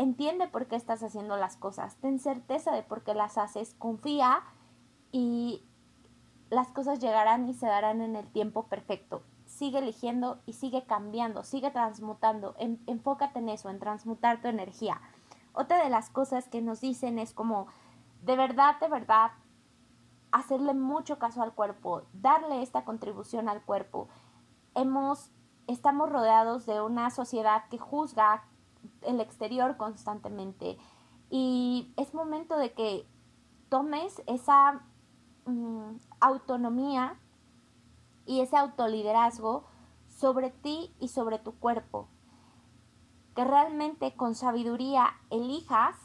entiende 0.01 0.49
por 0.49 0.67
qué 0.67 0.77
estás 0.77 1.03
haciendo 1.03 1.37
las 1.37 1.57
cosas, 1.57 1.97
ten 1.97 2.19
certeza 2.19 2.73
de 2.73 2.83
por 2.83 3.03
qué 3.03 3.13
las 3.13 3.37
haces, 3.37 3.75
confía 3.75 4.43
y 5.13 5.63
las 6.49 6.69
cosas 6.69 7.01
llegarán 7.01 7.47
y 7.49 7.55
se 7.55 7.67
darán 7.67 8.01
en 8.01 8.17
el 8.17 8.27
tiempo 8.33 8.67
perfecto. 8.67 9.23
Sigue 9.45 9.79
eligiendo 9.79 10.41
y 10.47 10.55
sigue 10.55 10.87
cambiando, 10.87 11.45
sigue 11.45 11.71
transmutando, 11.71 12.55
enfócate 12.87 13.41
en 13.41 13.51
eso, 13.51 13.69
en 13.69 13.79
transmutar 13.79 14.41
tu 14.41 14.49
energía. 14.49 15.01
Otra 15.53 15.83
de 15.83 15.91
las 15.91 16.09
cosas 16.09 16.49
que 16.49 16.63
nos 16.63 16.81
dicen 16.81 17.19
es 17.19 17.35
como, 17.35 17.67
de 18.23 18.37
verdad, 18.37 18.81
de 18.81 18.89
verdad, 18.89 19.33
hacerle 20.33 20.73
mucho 20.73 21.19
caso 21.19 21.43
al 21.43 21.53
cuerpo, 21.53 22.05
darle 22.15 22.63
esta 22.63 22.85
contribución 22.85 23.49
al 23.51 23.63
cuerpo. 23.63 24.09
Hemos, 24.75 25.31
estamos 25.67 26.09
rodeados 26.09 26.65
de 26.65 26.81
una 26.81 27.11
sociedad 27.11 27.65
que 27.69 27.79
juzga, 27.79 28.45
el 29.03 29.21
exterior 29.21 29.77
constantemente. 29.77 30.79
Y 31.31 31.93
es 31.97 32.15
momento 32.15 32.57
de 32.57 32.73
que 32.73 33.07
tomes 33.69 34.23
esa 34.27 34.83
mm, 35.47 35.97
autonomía 36.21 37.19
y 38.27 38.41
ese 38.41 38.57
autoliderazgo 38.57 39.65
sobre 40.09 40.51
ti 40.51 40.95
y 41.01 41.09
sobre 41.09 41.39
tu 41.39 41.55
cuerpo. 41.59 42.09
Que 43.35 43.45
realmente 43.45 44.15
con 44.17 44.35
sabiduría 44.35 45.07
elijas 45.31 45.97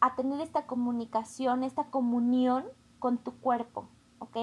a 0.00 0.14
tener 0.14 0.40
esta 0.40 0.66
comunicación, 0.66 1.62
esta 1.62 1.90
comunión 1.90 2.64
con 2.98 3.18
tu 3.18 3.38
cuerpo, 3.40 3.88
¿ok? 4.18 4.36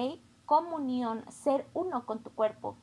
Comunión, 0.44 1.24
ser 1.30 1.68
uno 1.74 2.06
con 2.06 2.22
tu 2.22 2.30
cuerpo 2.30 2.76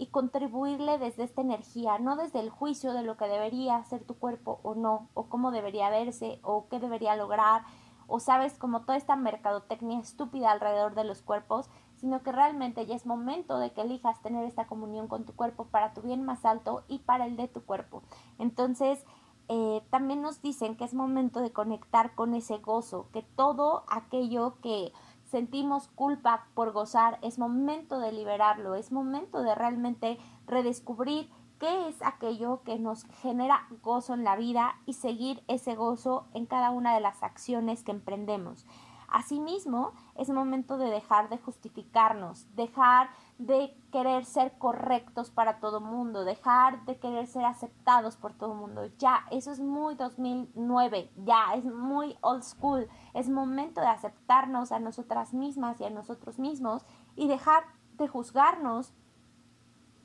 y 0.00 0.06
contribuirle 0.06 0.96
desde 0.96 1.24
esta 1.24 1.42
energía, 1.42 1.98
no 1.98 2.16
desde 2.16 2.40
el 2.40 2.48
juicio 2.48 2.94
de 2.94 3.02
lo 3.02 3.18
que 3.18 3.26
debería 3.26 3.84
ser 3.84 4.02
tu 4.02 4.14
cuerpo 4.14 4.58
o 4.62 4.74
no, 4.74 5.10
o 5.12 5.28
cómo 5.28 5.50
debería 5.50 5.90
verse, 5.90 6.40
o 6.42 6.68
qué 6.70 6.80
debería 6.80 7.16
lograr, 7.16 7.64
o 8.06 8.18
sabes, 8.18 8.56
como 8.56 8.80
toda 8.80 8.96
esta 8.96 9.14
mercadotecnia 9.14 10.00
estúpida 10.00 10.52
alrededor 10.52 10.94
de 10.94 11.04
los 11.04 11.20
cuerpos, 11.20 11.68
sino 11.96 12.22
que 12.22 12.32
realmente 12.32 12.86
ya 12.86 12.94
es 12.94 13.04
momento 13.04 13.58
de 13.58 13.72
que 13.72 13.82
elijas 13.82 14.22
tener 14.22 14.46
esta 14.46 14.66
comunión 14.66 15.06
con 15.06 15.26
tu 15.26 15.34
cuerpo 15.34 15.66
para 15.66 15.92
tu 15.92 16.00
bien 16.00 16.24
más 16.24 16.46
alto 16.46 16.82
y 16.88 17.00
para 17.00 17.26
el 17.26 17.36
de 17.36 17.48
tu 17.48 17.62
cuerpo. 17.66 18.02
Entonces, 18.38 19.04
eh, 19.48 19.82
también 19.90 20.22
nos 20.22 20.40
dicen 20.40 20.78
que 20.78 20.84
es 20.84 20.94
momento 20.94 21.40
de 21.40 21.52
conectar 21.52 22.14
con 22.14 22.32
ese 22.32 22.56
gozo, 22.56 23.10
que 23.12 23.20
todo 23.20 23.84
aquello 23.86 24.54
que 24.62 24.94
sentimos 25.30 25.86
culpa 25.88 26.46
por 26.54 26.72
gozar, 26.72 27.18
es 27.22 27.38
momento 27.38 28.00
de 28.00 28.12
liberarlo, 28.12 28.74
es 28.74 28.90
momento 28.90 29.42
de 29.42 29.54
realmente 29.54 30.18
redescubrir 30.46 31.30
qué 31.60 31.88
es 31.88 32.02
aquello 32.02 32.62
que 32.64 32.78
nos 32.78 33.04
genera 33.22 33.68
gozo 33.82 34.14
en 34.14 34.24
la 34.24 34.34
vida 34.34 34.74
y 34.86 34.94
seguir 34.94 35.44
ese 35.46 35.76
gozo 35.76 36.26
en 36.34 36.46
cada 36.46 36.70
una 36.70 36.94
de 36.94 37.00
las 37.00 37.22
acciones 37.22 37.84
que 37.84 37.92
emprendemos. 37.92 38.66
Asimismo, 39.06 39.92
es 40.16 40.30
momento 40.30 40.78
de 40.78 40.90
dejar 40.90 41.28
de 41.28 41.38
justificarnos, 41.38 42.46
dejar 42.56 43.10
de 43.40 43.74
querer 43.90 44.26
ser 44.26 44.52
correctos 44.58 45.30
para 45.30 45.60
todo 45.60 45.80
mundo, 45.80 46.24
dejar 46.24 46.84
de 46.84 46.98
querer 46.98 47.26
ser 47.26 47.46
aceptados 47.46 48.18
por 48.18 48.34
todo 48.34 48.54
mundo. 48.54 48.84
Ya, 48.98 49.24
eso 49.30 49.50
es 49.50 49.60
muy 49.60 49.94
2009, 49.94 51.10
ya, 51.24 51.54
es 51.54 51.64
muy 51.64 52.18
old 52.20 52.42
school. 52.42 52.86
Es 53.14 53.30
momento 53.30 53.80
de 53.80 53.86
aceptarnos 53.86 54.72
a 54.72 54.78
nosotras 54.78 55.32
mismas 55.32 55.80
y 55.80 55.84
a 55.84 55.90
nosotros 55.90 56.38
mismos 56.38 56.84
y 57.16 57.28
dejar 57.28 57.64
de 57.94 58.08
juzgarnos 58.08 58.92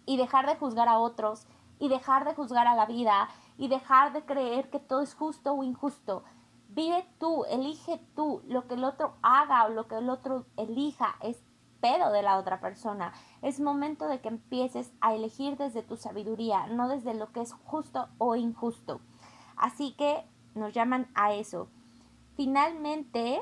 y 0.06 0.16
dejar 0.16 0.48
de 0.48 0.56
juzgar 0.56 0.88
a 0.88 1.00
otros 1.00 1.46
y 1.78 1.90
dejar 1.90 2.24
de 2.24 2.36
juzgar 2.36 2.68
a 2.68 2.76
la 2.76 2.86
vida 2.86 3.28
y 3.58 3.68
dejar 3.68 4.14
de 4.14 4.24
creer 4.24 4.70
que 4.70 4.80
todo 4.80 5.02
es 5.02 5.14
justo 5.14 5.52
o 5.52 5.64
injusto. 5.64 6.24
Vive 6.70 7.06
tú, 7.20 7.44
elige 7.50 7.98
tú, 8.16 8.42
lo 8.48 8.66
que 8.66 8.76
el 8.76 8.86
otro 8.86 9.18
haga 9.22 9.66
o 9.66 9.70
lo 9.70 9.90
que 9.90 9.98
el 9.98 10.10
otro 10.10 10.46
elija 10.56 11.18
es 11.22 11.44
pedo 11.82 12.12
de 12.12 12.22
la 12.22 12.38
otra 12.38 12.60
persona. 12.60 13.14
Es 13.42 13.60
momento 13.60 14.08
de 14.08 14.20
que 14.20 14.30
empieces 14.30 14.92
a 15.02 15.14
elegir 15.14 15.58
desde 15.58 15.84
tu 15.84 15.98
sabiduría, 15.98 16.68
no 16.68 16.88
desde 16.88 17.14
lo 17.14 17.32
que 17.32 17.42
es 17.42 17.54
justo 17.54 18.10
o 18.18 18.36
injusto. 18.36 19.02
Así 19.56 19.94
que 19.94 20.26
nos 20.54 20.74
llaman 20.74 21.08
a 21.16 21.34
eso. 21.34 21.70
Finalmente, 22.36 23.42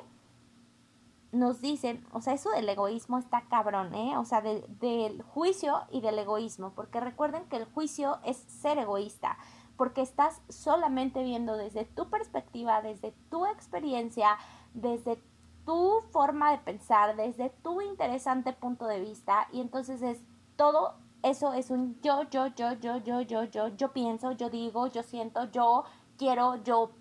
nos 1.32 1.62
dicen, 1.62 2.06
o 2.12 2.22
sea, 2.22 2.34
eso 2.34 2.52
del 2.52 2.70
egoísmo 2.70 3.18
está 3.18 3.42
cabrón, 3.50 3.96
¿eh? 3.96 4.18
O 4.18 4.25
sea, 4.25 4.42
del 4.42 5.24
juicio 5.24 5.82
y 5.92 6.02
del 6.02 6.20
egoísmo, 6.20 6.74
porque 6.75 7.00
recuerden 7.00 7.46
que 7.46 7.58
el 7.58 7.66
juicio 7.66 8.20
es 8.24 8.38
ser 8.38 8.78
egoísta 8.78 9.38
porque 9.78 10.02
estás 10.02 10.42
solamente 10.50 11.24
viendo 11.24 11.58
desde 11.58 11.86
tu 11.86 12.10
perspectiva, 12.10 12.82
desde 12.82 13.12
tu 13.30 13.46
experiencia, 13.46 14.38
desde 14.74 15.22
tu 15.65 16.01
forma 16.12 16.51
de 16.51 16.58
pensar, 16.60 17.15
desde 17.15 17.49
tu 17.49 17.82
interesante 17.82 18.54
punto 18.54 18.86
de 18.88 18.99
vista 18.99 19.47
y 19.52 19.62
entonces 19.62 20.02
es 20.02 20.21
todo 20.56 20.95
eso 21.23 21.54
es 21.54 21.69
un 21.69 21.99
yo, 22.02 22.23
yo, 22.30 22.47
yo, 22.47 22.73
yo, 22.73 22.97
yo, 22.97 23.21
yo, 23.21 23.43
yo, 23.45 23.67
yo 23.69 23.93
pienso, 23.93 24.34
yo 24.34 24.49
digo, 24.49 24.88
yo 24.88 25.04
siento, 25.04 25.49
yo 25.52 25.86
quiero, 26.17 26.62
yo, 26.63 26.91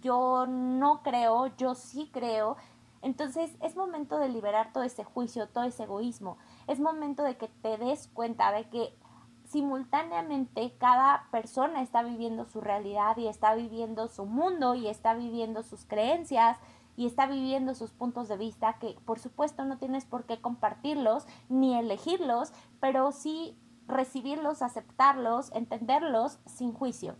yo 0.00 0.46
no 0.46 1.02
creo, 1.02 1.54
yo 1.56 1.74
sí 1.74 2.08
creo. 2.12 2.56
Entonces 3.02 3.50
es 3.60 3.76
momento 3.76 4.18
de 4.18 4.30
liberar 4.30 4.72
todo 4.72 4.84
ese 4.84 5.04
juicio, 5.04 5.48
todo 5.48 5.64
ese 5.64 5.84
egoísmo. 5.84 6.38
Es 6.66 6.80
momento 6.80 7.22
de 7.22 7.36
que 7.36 7.48
te 7.48 7.76
des 7.76 8.08
cuenta 8.08 8.50
de 8.52 8.68
que 8.70 8.96
simultáneamente 9.44 10.74
cada 10.78 11.28
persona 11.30 11.82
está 11.82 12.02
viviendo 12.02 12.46
su 12.46 12.60
realidad 12.60 13.16
y 13.18 13.28
está 13.28 13.54
viviendo 13.54 14.08
su 14.08 14.24
mundo 14.24 14.74
y 14.74 14.88
está 14.88 15.14
viviendo 15.14 15.62
sus 15.62 15.84
creencias 15.84 16.58
y 16.98 17.06
está 17.06 17.28
viviendo 17.28 17.76
sus 17.76 17.92
puntos 17.92 18.26
de 18.26 18.36
vista 18.36 18.80
que 18.80 18.96
por 19.04 19.20
supuesto 19.20 19.64
no 19.64 19.78
tienes 19.78 20.04
por 20.04 20.24
qué 20.24 20.40
compartirlos 20.40 21.28
ni 21.48 21.78
elegirlos, 21.78 22.52
pero 22.80 23.12
sí 23.12 23.56
recibirlos, 23.86 24.62
aceptarlos, 24.62 25.52
entenderlos 25.52 26.40
sin 26.44 26.72
juicio. 26.72 27.14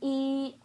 Y 0.00 0.60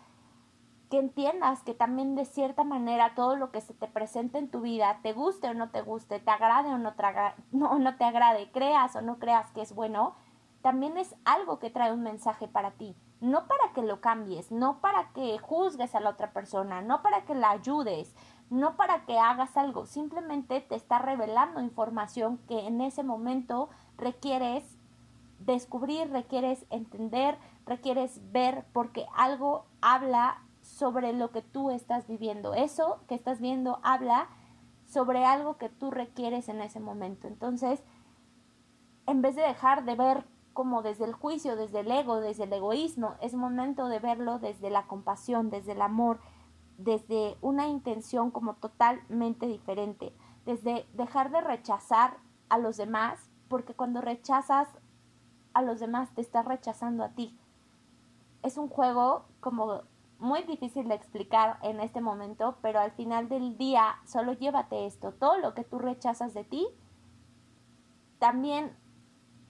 que 0.90 0.98
entiendas 0.98 1.62
que 1.62 1.76
también 1.76 2.16
de 2.16 2.26
cierta 2.26 2.64
manera 2.64 3.14
todo 3.14 3.36
lo 3.36 3.52
que 3.52 3.62
se 3.62 3.76
te 3.76 3.88
presente 3.88 4.40
en 4.40 4.50
tu 4.50 4.62
vida, 4.62 5.02
te 5.04 5.14
guste 5.14 5.50
o 5.50 5.54
no 5.54 5.70
te 5.70 5.84
guste, 5.84 6.20
te 6.20 6.32
agrade 6.32 6.70
o 6.70 6.80
no, 7.52 7.78
no 7.78 7.96
te 7.96 8.06
agrade, 8.06 8.52
creas 8.52 8.96
o 8.96 9.02
no 9.02 9.20
creas 9.20 9.52
que 9.52 9.62
es 9.62 9.76
bueno, 9.76 10.16
también 10.64 10.98
es 10.98 11.16
algo 11.26 11.60
que 11.60 11.70
trae 11.70 11.94
un 11.94 12.02
mensaje 12.02 12.48
para 12.48 12.72
ti. 12.72 12.96
No 13.20 13.48
para 13.48 13.74
que 13.74 13.82
lo 13.82 14.00
cambies, 14.00 14.52
no 14.52 14.80
para 14.80 15.12
que 15.14 15.40
juzgues 15.40 15.96
a 15.96 16.00
la 16.00 16.12
otra 16.12 16.32
persona, 16.34 16.82
no 16.82 17.02
para 17.02 17.26
que 17.26 17.34
la 17.34 17.50
ayudes, 17.50 18.16
no 18.50 18.78
para 18.78 19.06
que 19.06 19.18
hagas 19.18 19.58
algo, 19.58 19.86
simplemente 19.86 20.62
te 20.62 20.76
está 20.76 21.00
revelando 21.00 21.62
información 21.62 22.38
que 22.48 22.68
en 22.68 22.82
ese 22.82 23.04
momento 23.04 23.70
requieres 23.98 24.78
descubrir, 25.40 26.10
requieres 26.12 26.66
entender, 26.70 27.38
requieres 27.66 28.22
ver, 28.32 28.66
porque 28.74 29.06
algo 29.16 29.66
habla 29.82 30.44
sobre 30.62 31.14
lo 31.14 31.32
que 31.32 31.42
tú 31.42 31.72
estás 31.72 32.08
viviendo. 32.08 32.54
Eso 32.54 33.00
que 33.08 33.16
estás 33.16 33.40
viendo 33.40 33.80
habla 33.84 34.28
sobre 34.86 35.26
algo 35.26 35.58
que 35.58 35.70
tú 35.70 35.92
requieres 35.92 36.50
en 36.50 36.62
ese 36.62 36.80
momento. 36.80 37.28
Entonces, 37.28 37.84
en 39.06 39.22
vez 39.22 39.36
de 39.36 39.42
dejar 39.42 39.86
de 39.86 39.96
ver 39.96 40.26
como 40.58 40.82
desde 40.82 41.06
el 41.06 41.14
juicio, 41.14 41.56
desde 41.56 41.82
el 41.82 41.92
ego, 41.92 42.20
desde 42.20 42.46
el 42.46 42.54
egoísmo. 42.54 43.14
Es 43.22 43.36
momento 43.36 43.90
de 43.90 44.00
verlo 44.00 44.40
desde 44.40 44.72
la 44.72 44.88
compasión, 44.88 45.52
desde 45.52 45.74
el 45.74 45.84
amor, 45.84 46.20
desde 46.80 47.38
una 47.42 47.68
intención 47.68 48.32
como 48.32 48.56
totalmente 48.56 49.46
diferente, 49.46 50.16
desde 50.48 50.88
dejar 50.94 51.30
de 51.30 51.42
rechazar 51.42 52.18
a 52.50 52.58
los 52.58 52.76
demás, 52.76 53.30
porque 53.50 53.76
cuando 53.76 54.02
rechazas 54.02 54.68
a 55.54 55.62
los 55.62 55.80
demás 55.80 56.12
te 56.16 56.22
estás 56.22 56.44
rechazando 56.44 57.04
a 57.04 57.10
ti. 57.10 57.38
Es 58.42 58.58
un 58.58 58.68
juego 58.68 59.28
como 59.40 59.84
muy 60.18 60.42
difícil 60.42 60.88
de 60.88 60.96
explicar 60.96 61.60
en 61.62 61.80
este 61.80 62.02
momento, 62.02 62.58
pero 62.64 62.80
al 62.80 62.94
final 62.94 63.30
del 63.30 63.60
día 63.60 63.98
solo 64.06 64.34
llévate 64.34 64.88
esto, 64.88 65.12
todo 65.12 65.38
lo 65.38 65.54
que 65.54 65.64
tú 65.64 65.78
rechazas 65.78 66.34
de 66.34 66.46
ti, 66.46 66.68
también 68.18 68.76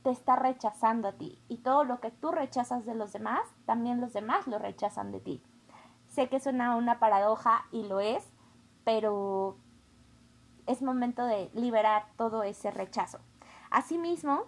te 0.07 0.13
está 0.13 0.37
rechazando 0.37 1.09
a 1.09 1.11
ti 1.11 1.37
y 1.49 1.57
todo 1.57 1.83
lo 1.83 1.99
que 1.99 2.11
tú 2.11 2.31
rechazas 2.31 2.85
de 2.85 2.95
los 2.95 3.11
demás, 3.11 3.41
también 3.65 3.99
los 3.99 4.13
demás 4.13 4.47
lo 4.47 4.57
rechazan 4.57 5.11
de 5.11 5.19
ti. 5.19 5.43
Sé 6.07 6.29
que 6.29 6.39
suena 6.39 6.77
una 6.77 6.97
paradoja 6.97 7.65
y 7.73 7.83
lo 7.83 7.99
es, 7.99 8.23
pero 8.85 9.57
es 10.65 10.81
momento 10.81 11.25
de 11.25 11.51
liberar 11.53 12.05
todo 12.15 12.43
ese 12.43 12.71
rechazo. 12.71 13.19
Asimismo, 13.69 14.45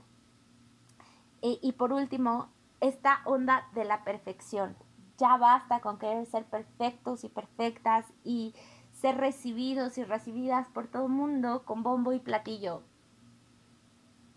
y, 1.41 1.59
y 1.61 1.73
por 1.73 1.91
último, 1.91 2.47
esta 2.79 3.19
onda 3.25 3.67
de 3.73 3.83
la 3.83 4.05
perfección. 4.05 4.77
Ya 5.17 5.35
basta 5.35 5.81
con 5.81 5.99
querer 5.99 6.25
ser 6.25 6.45
perfectos 6.45 7.25
y 7.25 7.27
perfectas 7.27 8.05
y 8.23 8.55
ser 8.93 9.17
recibidos 9.17 9.97
y 9.97 10.05
recibidas 10.05 10.69
por 10.69 10.87
todo 10.87 11.07
el 11.07 11.11
mundo 11.11 11.65
con 11.65 11.83
bombo 11.83 12.13
y 12.13 12.19
platillo 12.21 12.81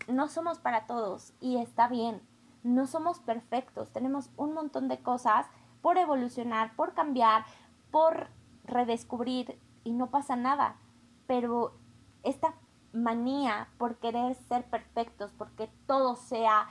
no 0.07 0.27
somos 0.27 0.59
para 0.59 0.85
todos 0.85 1.33
y 1.39 1.57
está 1.57 1.87
bien. 1.87 2.21
No 2.63 2.87
somos 2.87 3.19
perfectos, 3.19 3.91
tenemos 3.91 4.29
un 4.37 4.53
montón 4.53 4.87
de 4.87 4.99
cosas 4.99 5.47
por 5.81 5.97
evolucionar, 5.97 6.75
por 6.75 6.93
cambiar, 6.93 7.45
por 7.91 8.29
redescubrir 8.63 9.59
y 9.83 9.91
no 9.91 10.07
pasa 10.09 10.35
nada. 10.35 10.77
Pero 11.27 11.73
esta 12.23 12.55
manía 12.93 13.67
por 13.77 13.97
querer 13.97 14.35
ser 14.35 14.63
perfectos, 14.65 15.33
porque 15.37 15.69
todo 15.87 16.15
sea 16.15 16.67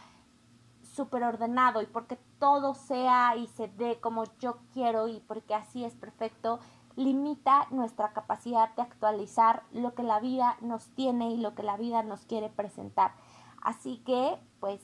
súper 0.82 1.24
ordenado 1.24 1.82
y 1.82 1.86
porque 1.86 2.18
todo 2.38 2.74
sea 2.74 3.36
y 3.36 3.46
se 3.48 3.68
dé 3.68 4.00
como 4.00 4.24
yo 4.38 4.58
quiero 4.72 5.08
y 5.08 5.20
porque 5.20 5.54
así 5.54 5.84
es 5.84 5.94
perfecto, 5.94 6.58
limita 6.96 7.66
nuestra 7.70 8.12
capacidad 8.12 8.74
de 8.74 8.82
actualizar 8.82 9.62
lo 9.72 9.94
que 9.94 10.02
la 10.02 10.20
vida 10.20 10.56
nos 10.60 10.88
tiene 10.90 11.30
y 11.30 11.38
lo 11.38 11.54
que 11.54 11.62
la 11.62 11.76
vida 11.76 12.02
nos 12.02 12.24
quiere 12.26 12.50
presentar. 12.50 13.12
Así 13.62 13.98
que, 14.04 14.38
pues, 14.60 14.80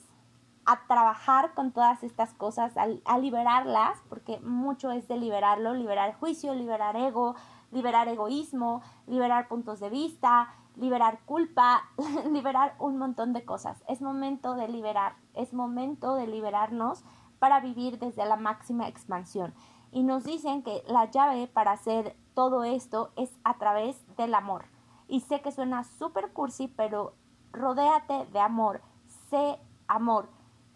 a 0.64 0.87
trabajar 0.87 1.55
con 1.55 1.73
todas 1.73 2.03
estas 2.03 2.35
cosas, 2.35 2.75
a, 2.77 3.19
liberarlas, 3.19 3.99
porque 4.09 4.38
mucho 4.41 4.91
es 4.91 5.09
de 5.09 5.17
liberarlo, 5.17 5.75
liberar 5.75 6.14
juicio, 6.14 6.55
liberar 6.55 6.95
ego, 6.95 7.37
liberar 7.71 8.07
egoísmo, 8.09 8.83
liberar 9.07 9.49
puntos 9.49 9.81
de 9.81 9.88
vista, 9.88 10.55
liberar 10.77 11.21
culpa, 11.25 11.85
liberar 12.33 12.75
un 12.79 12.99
montón 12.99 13.33
de 13.33 13.45
cosas. 13.45 13.83
Es 13.88 14.03
momento 14.03 14.55
de 14.55 14.69
liberar, 14.69 15.17
es 15.35 15.55
momento 15.55 16.14
de 16.14 16.27
liberarnos 16.27 17.03
para 17.38 17.61
vivir 17.61 17.99
desde 17.99 18.27
la 18.27 18.37
máxima 18.37 18.88
expansión. 18.88 19.55
Y 19.91 20.03
nos 20.03 20.25
dicen 20.25 20.62
que 20.62 20.83
la 20.87 21.11
llave 21.11 21.47
para 21.47 21.73
hacer 21.73 22.14
todo 22.35 22.64
esto 22.64 23.11
es 23.17 23.31
a 23.43 23.55
través 23.55 23.97
del 24.17 24.35
amor. 24.35 24.67
Y 25.09 25.21
sé 25.21 25.41
que 25.41 25.51
suena 25.51 25.85
súper 25.85 26.33
cursi, 26.33 26.69
pero 26.69 27.14
rodéate 27.53 28.27
de 28.27 28.41
amor, 28.41 28.83
sé 29.31 29.59
amor 29.87 30.29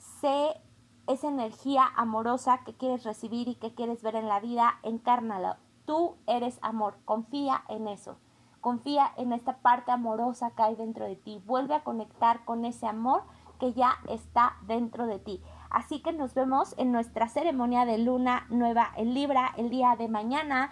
sé 0.02 0.60
esa 1.06 1.28
energía 1.28 1.84
amorosa 1.96 2.62
que 2.64 2.74
quieres 2.74 3.04
recibir 3.04 3.48
y 3.48 3.54
que 3.56 3.74
quieres 3.74 4.02
ver 4.02 4.16
en 4.16 4.28
la 4.28 4.40
vida, 4.40 4.78
encárnala. 4.82 5.58
Tú 5.84 6.16
eres 6.26 6.58
amor, 6.62 6.96
confía 7.04 7.64
en 7.68 7.88
eso. 7.88 8.18
Confía 8.60 9.12
en 9.16 9.32
esta 9.32 9.58
parte 9.58 9.90
amorosa 9.90 10.52
que 10.52 10.62
hay 10.62 10.76
dentro 10.76 11.04
de 11.04 11.16
ti. 11.16 11.42
Vuelve 11.44 11.74
a 11.74 11.82
conectar 11.82 12.44
con 12.44 12.64
ese 12.64 12.86
amor 12.86 13.24
que 13.58 13.72
ya 13.72 13.94
está 14.08 14.56
dentro 14.66 15.06
de 15.06 15.18
ti. 15.18 15.42
Así 15.70 16.00
que 16.00 16.12
nos 16.12 16.34
vemos 16.34 16.76
en 16.78 16.92
nuestra 16.92 17.28
ceremonia 17.28 17.84
de 17.84 17.98
luna 17.98 18.46
nueva 18.50 18.92
en 18.96 19.14
Libra 19.14 19.52
el 19.56 19.70
día 19.70 19.96
de 19.98 20.08
mañana, 20.08 20.70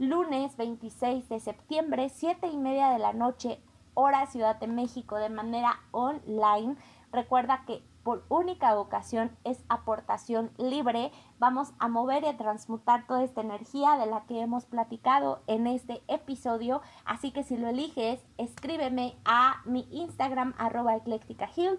lunes 0.00 0.56
26 0.56 1.28
de 1.28 1.38
septiembre, 1.38 2.08
7 2.08 2.48
y 2.48 2.56
media 2.56 2.88
de 2.88 2.98
la 2.98 3.12
noche, 3.12 3.62
hora 3.98 4.26
Ciudad 4.26 4.60
de 4.60 4.68
México, 4.68 5.16
de 5.16 5.28
manera 5.28 5.80
online. 5.90 6.76
Recuerda 7.10 7.64
que 7.66 7.82
por 8.04 8.24
única 8.28 8.78
ocasión 8.78 9.36
es 9.42 9.64
aportación 9.68 10.52
libre. 10.56 11.10
Vamos 11.40 11.72
a 11.80 11.88
mover 11.88 12.22
y 12.22 12.28
a 12.28 12.36
transmutar 12.36 13.08
toda 13.08 13.24
esta 13.24 13.40
energía 13.40 13.96
de 13.96 14.06
la 14.06 14.24
que 14.26 14.40
hemos 14.40 14.66
platicado 14.66 15.42
en 15.48 15.66
este 15.66 16.00
episodio. 16.06 16.80
Así 17.04 17.32
que 17.32 17.42
si 17.42 17.56
lo 17.56 17.68
eliges, 17.68 18.24
escríbeme 18.38 19.16
a 19.24 19.62
mi 19.64 19.88
Instagram 19.90 20.54
arroba 20.58 20.96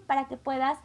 para 0.06 0.28
que 0.28 0.36
puedas 0.36 0.78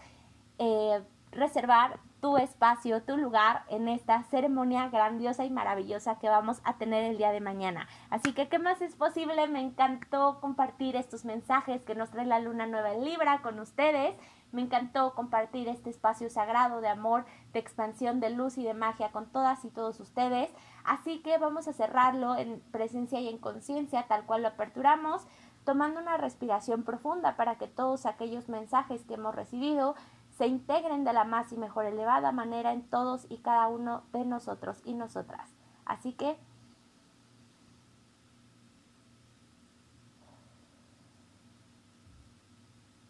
eh, 0.57 1.03
reservar 1.35 1.99
tu 2.21 2.37
espacio, 2.37 3.03
tu 3.03 3.17
lugar 3.17 3.65
en 3.69 3.87
esta 3.87 4.23
ceremonia 4.23 4.89
grandiosa 4.89 5.45
y 5.45 5.51
maravillosa 5.51 6.17
que 6.17 6.27
vamos 6.27 6.59
a 6.63 6.77
tener 6.77 7.03
el 7.03 7.17
día 7.17 7.31
de 7.31 7.39
mañana. 7.39 7.87
Así 8.09 8.33
que, 8.33 8.49
¿qué 8.49 8.57
más 8.57 8.81
es 8.81 8.95
posible? 8.95 9.47
Me 9.47 9.61
encantó 9.61 10.39
compartir 10.41 10.95
estos 10.95 11.23
mensajes 11.23 11.83
que 11.83 11.93
nos 11.93 12.09
trae 12.09 12.25
la 12.25 12.39
luna 12.39 12.65
nueva 12.65 12.93
en 12.93 13.05
Libra 13.05 13.43
con 13.43 13.59
ustedes. 13.59 14.15
Me 14.51 14.61
encantó 14.61 15.13
compartir 15.13 15.67
este 15.67 15.89
espacio 15.89 16.29
sagrado 16.29 16.81
de 16.81 16.87
amor, 16.87 17.25
de 17.53 17.59
expansión, 17.59 18.19
de 18.19 18.31
luz 18.31 18.57
y 18.57 18.63
de 18.63 18.73
magia 18.73 19.11
con 19.11 19.27
todas 19.27 19.63
y 19.65 19.69
todos 19.69 19.99
ustedes. 19.99 20.49
Así 20.83 21.19
que 21.21 21.37
vamos 21.37 21.67
a 21.67 21.73
cerrarlo 21.73 22.35
en 22.37 22.59
presencia 22.71 23.19
y 23.19 23.27
en 23.27 23.37
conciencia, 23.37 24.07
tal 24.07 24.25
cual 24.25 24.41
lo 24.41 24.47
aperturamos, 24.47 25.27
tomando 25.65 25.99
una 25.99 26.17
respiración 26.17 26.83
profunda 26.83 27.35
para 27.35 27.55
que 27.57 27.67
todos 27.67 28.05
aquellos 28.05 28.49
mensajes 28.49 29.03
que 29.03 29.15
hemos 29.15 29.35
recibido 29.35 29.95
se 30.37 30.47
integren 30.47 31.05
de 31.05 31.13
la 31.13 31.23
más 31.23 31.51
y 31.53 31.57
mejor 31.57 31.85
elevada 31.85 32.31
manera 32.33 32.73
en 32.73 32.83
todos 32.83 33.25
y 33.29 33.37
cada 33.37 33.67
uno 33.69 34.03
de 34.11 34.25
nosotros 34.25 34.81
y 34.83 34.93
nosotras. 34.93 35.55
Así 35.85 36.13
que 36.13 36.37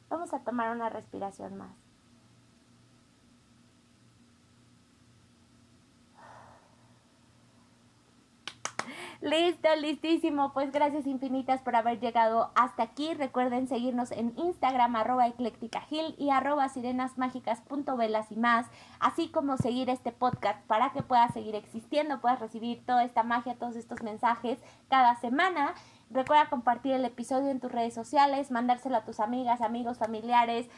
Vamos 0.07 0.33
a 0.33 0.39
tomar 0.39 0.73
una 0.73 0.87
respiración 0.87 1.57
más. 1.57 1.84
Listo, 9.25 9.75
listísimo. 9.81 10.53
Pues 10.53 10.71
gracias 10.71 11.07
infinitas 11.07 11.59
por 11.59 11.75
haber 11.75 11.99
llegado 11.99 12.51
hasta 12.53 12.83
aquí. 12.83 13.15
Recuerden 13.15 13.67
seguirnos 13.67 14.11
en 14.11 14.33
Instagram, 14.37 14.95
arroba 14.95 15.25
eclécticagil 15.25 16.13
y 16.19 16.29
arroba 16.29 16.69
sirenasmágicas.velas 16.69 18.31
y 18.31 18.35
más. 18.35 18.67
Así 18.99 19.29
como 19.29 19.57
seguir 19.57 19.89
este 19.89 20.11
podcast 20.11 20.63
para 20.67 20.91
que 20.91 21.01
pueda 21.01 21.27
seguir 21.29 21.55
existiendo, 21.55 22.21
puedas 22.21 22.39
recibir 22.39 22.85
toda 22.85 23.03
esta 23.03 23.23
magia, 23.23 23.55
todos 23.55 23.75
estos 23.75 24.03
mensajes 24.03 24.59
cada 24.89 25.15
semana. 25.15 25.73
Recuerda 26.11 26.47
compartir 26.51 26.91
el 26.91 27.03
episodio 27.03 27.49
en 27.49 27.59
tus 27.59 27.71
redes 27.71 27.95
sociales, 27.95 28.51
mandárselo 28.51 28.97
a 28.97 29.05
tus 29.05 29.19
amigas, 29.19 29.61
amigos, 29.61 29.97
familiares, 29.97 30.69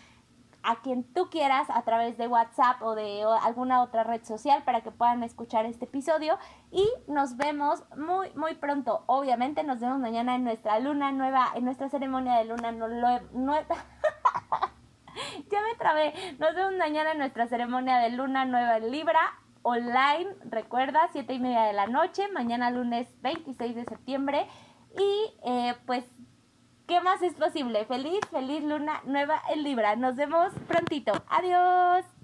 a 0.64 0.82
quien 0.82 1.04
tú 1.14 1.30
quieras 1.30 1.68
a 1.70 1.82
través 1.84 2.18
de 2.18 2.28
WhatsApp 2.28 2.82
o 2.82 2.96
de 2.96 3.24
alguna 3.44 3.82
otra 3.82 4.04
red 4.04 4.24
social 4.24 4.64
para 4.64 4.82
que 4.82 4.92
puedan 4.92 5.24
escuchar 5.24 5.66
este 5.66 5.86
episodio 5.86 6.38
y 6.72 6.88
nos 7.08 7.38
vemos 7.38 7.84
muy 7.96 8.30
muy 8.36 8.56
pronto. 8.56 9.04
Obviamente 9.06 9.64
nos 9.64 9.80
vemos 9.80 10.00
mañana 10.00 10.36
en 10.36 10.44
nuestra 10.44 10.80
luna 10.80 11.12
nueva, 11.12 11.52
en 11.56 11.66
nuestra 11.66 11.90
ceremonia 11.90 12.36
de 12.36 12.46
luna 12.46 12.72
nueva. 12.72 13.22
ya 15.52 15.62
me 15.62 15.76
trabé. 15.78 16.14
Nos 16.40 16.56
vemos 16.56 16.74
mañana 16.78 17.12
en 17.12 17.20
nuestra 17.20 17.48
ceremonia 17.48 17.98
de 17.98 18.10
luna 18.10 18.46
nueva 18.46 18.78
en 18.78 18.92
Libra 18.92 19.20
online. 19.68 20.36
Recuerda, 20.46 21.10
siete 21.12 21.34
y 21.34 21.40
media 21.40 21.64
de 21.64 21.74
la 21.74 21.88
noche, 21.88 22.28
mañana 22.32 22.72
lunes 22.72 23.08
26 23.22 23.76
de 23.76 23.86
septiembre. 23.86 24.48
Y 24.98 25.34
eh, 25.46 25.76
pues, 25.86 26.06
¿qué 26.88 27.02
más 27.02 27.22
es 27.22 27.34
posible? 27.34 27.86
Feliz, 27.86 28.20
feliz 28.32 28.64
luna 28.64 29.02
nueva 29.06 29.42
en 29.50 29.64
Libra. 29.64 29.96
Nos 29.96 30.16
vemos 30.16 30.52
prontito. 30.68 31.12
Adiós. 31.30 32.17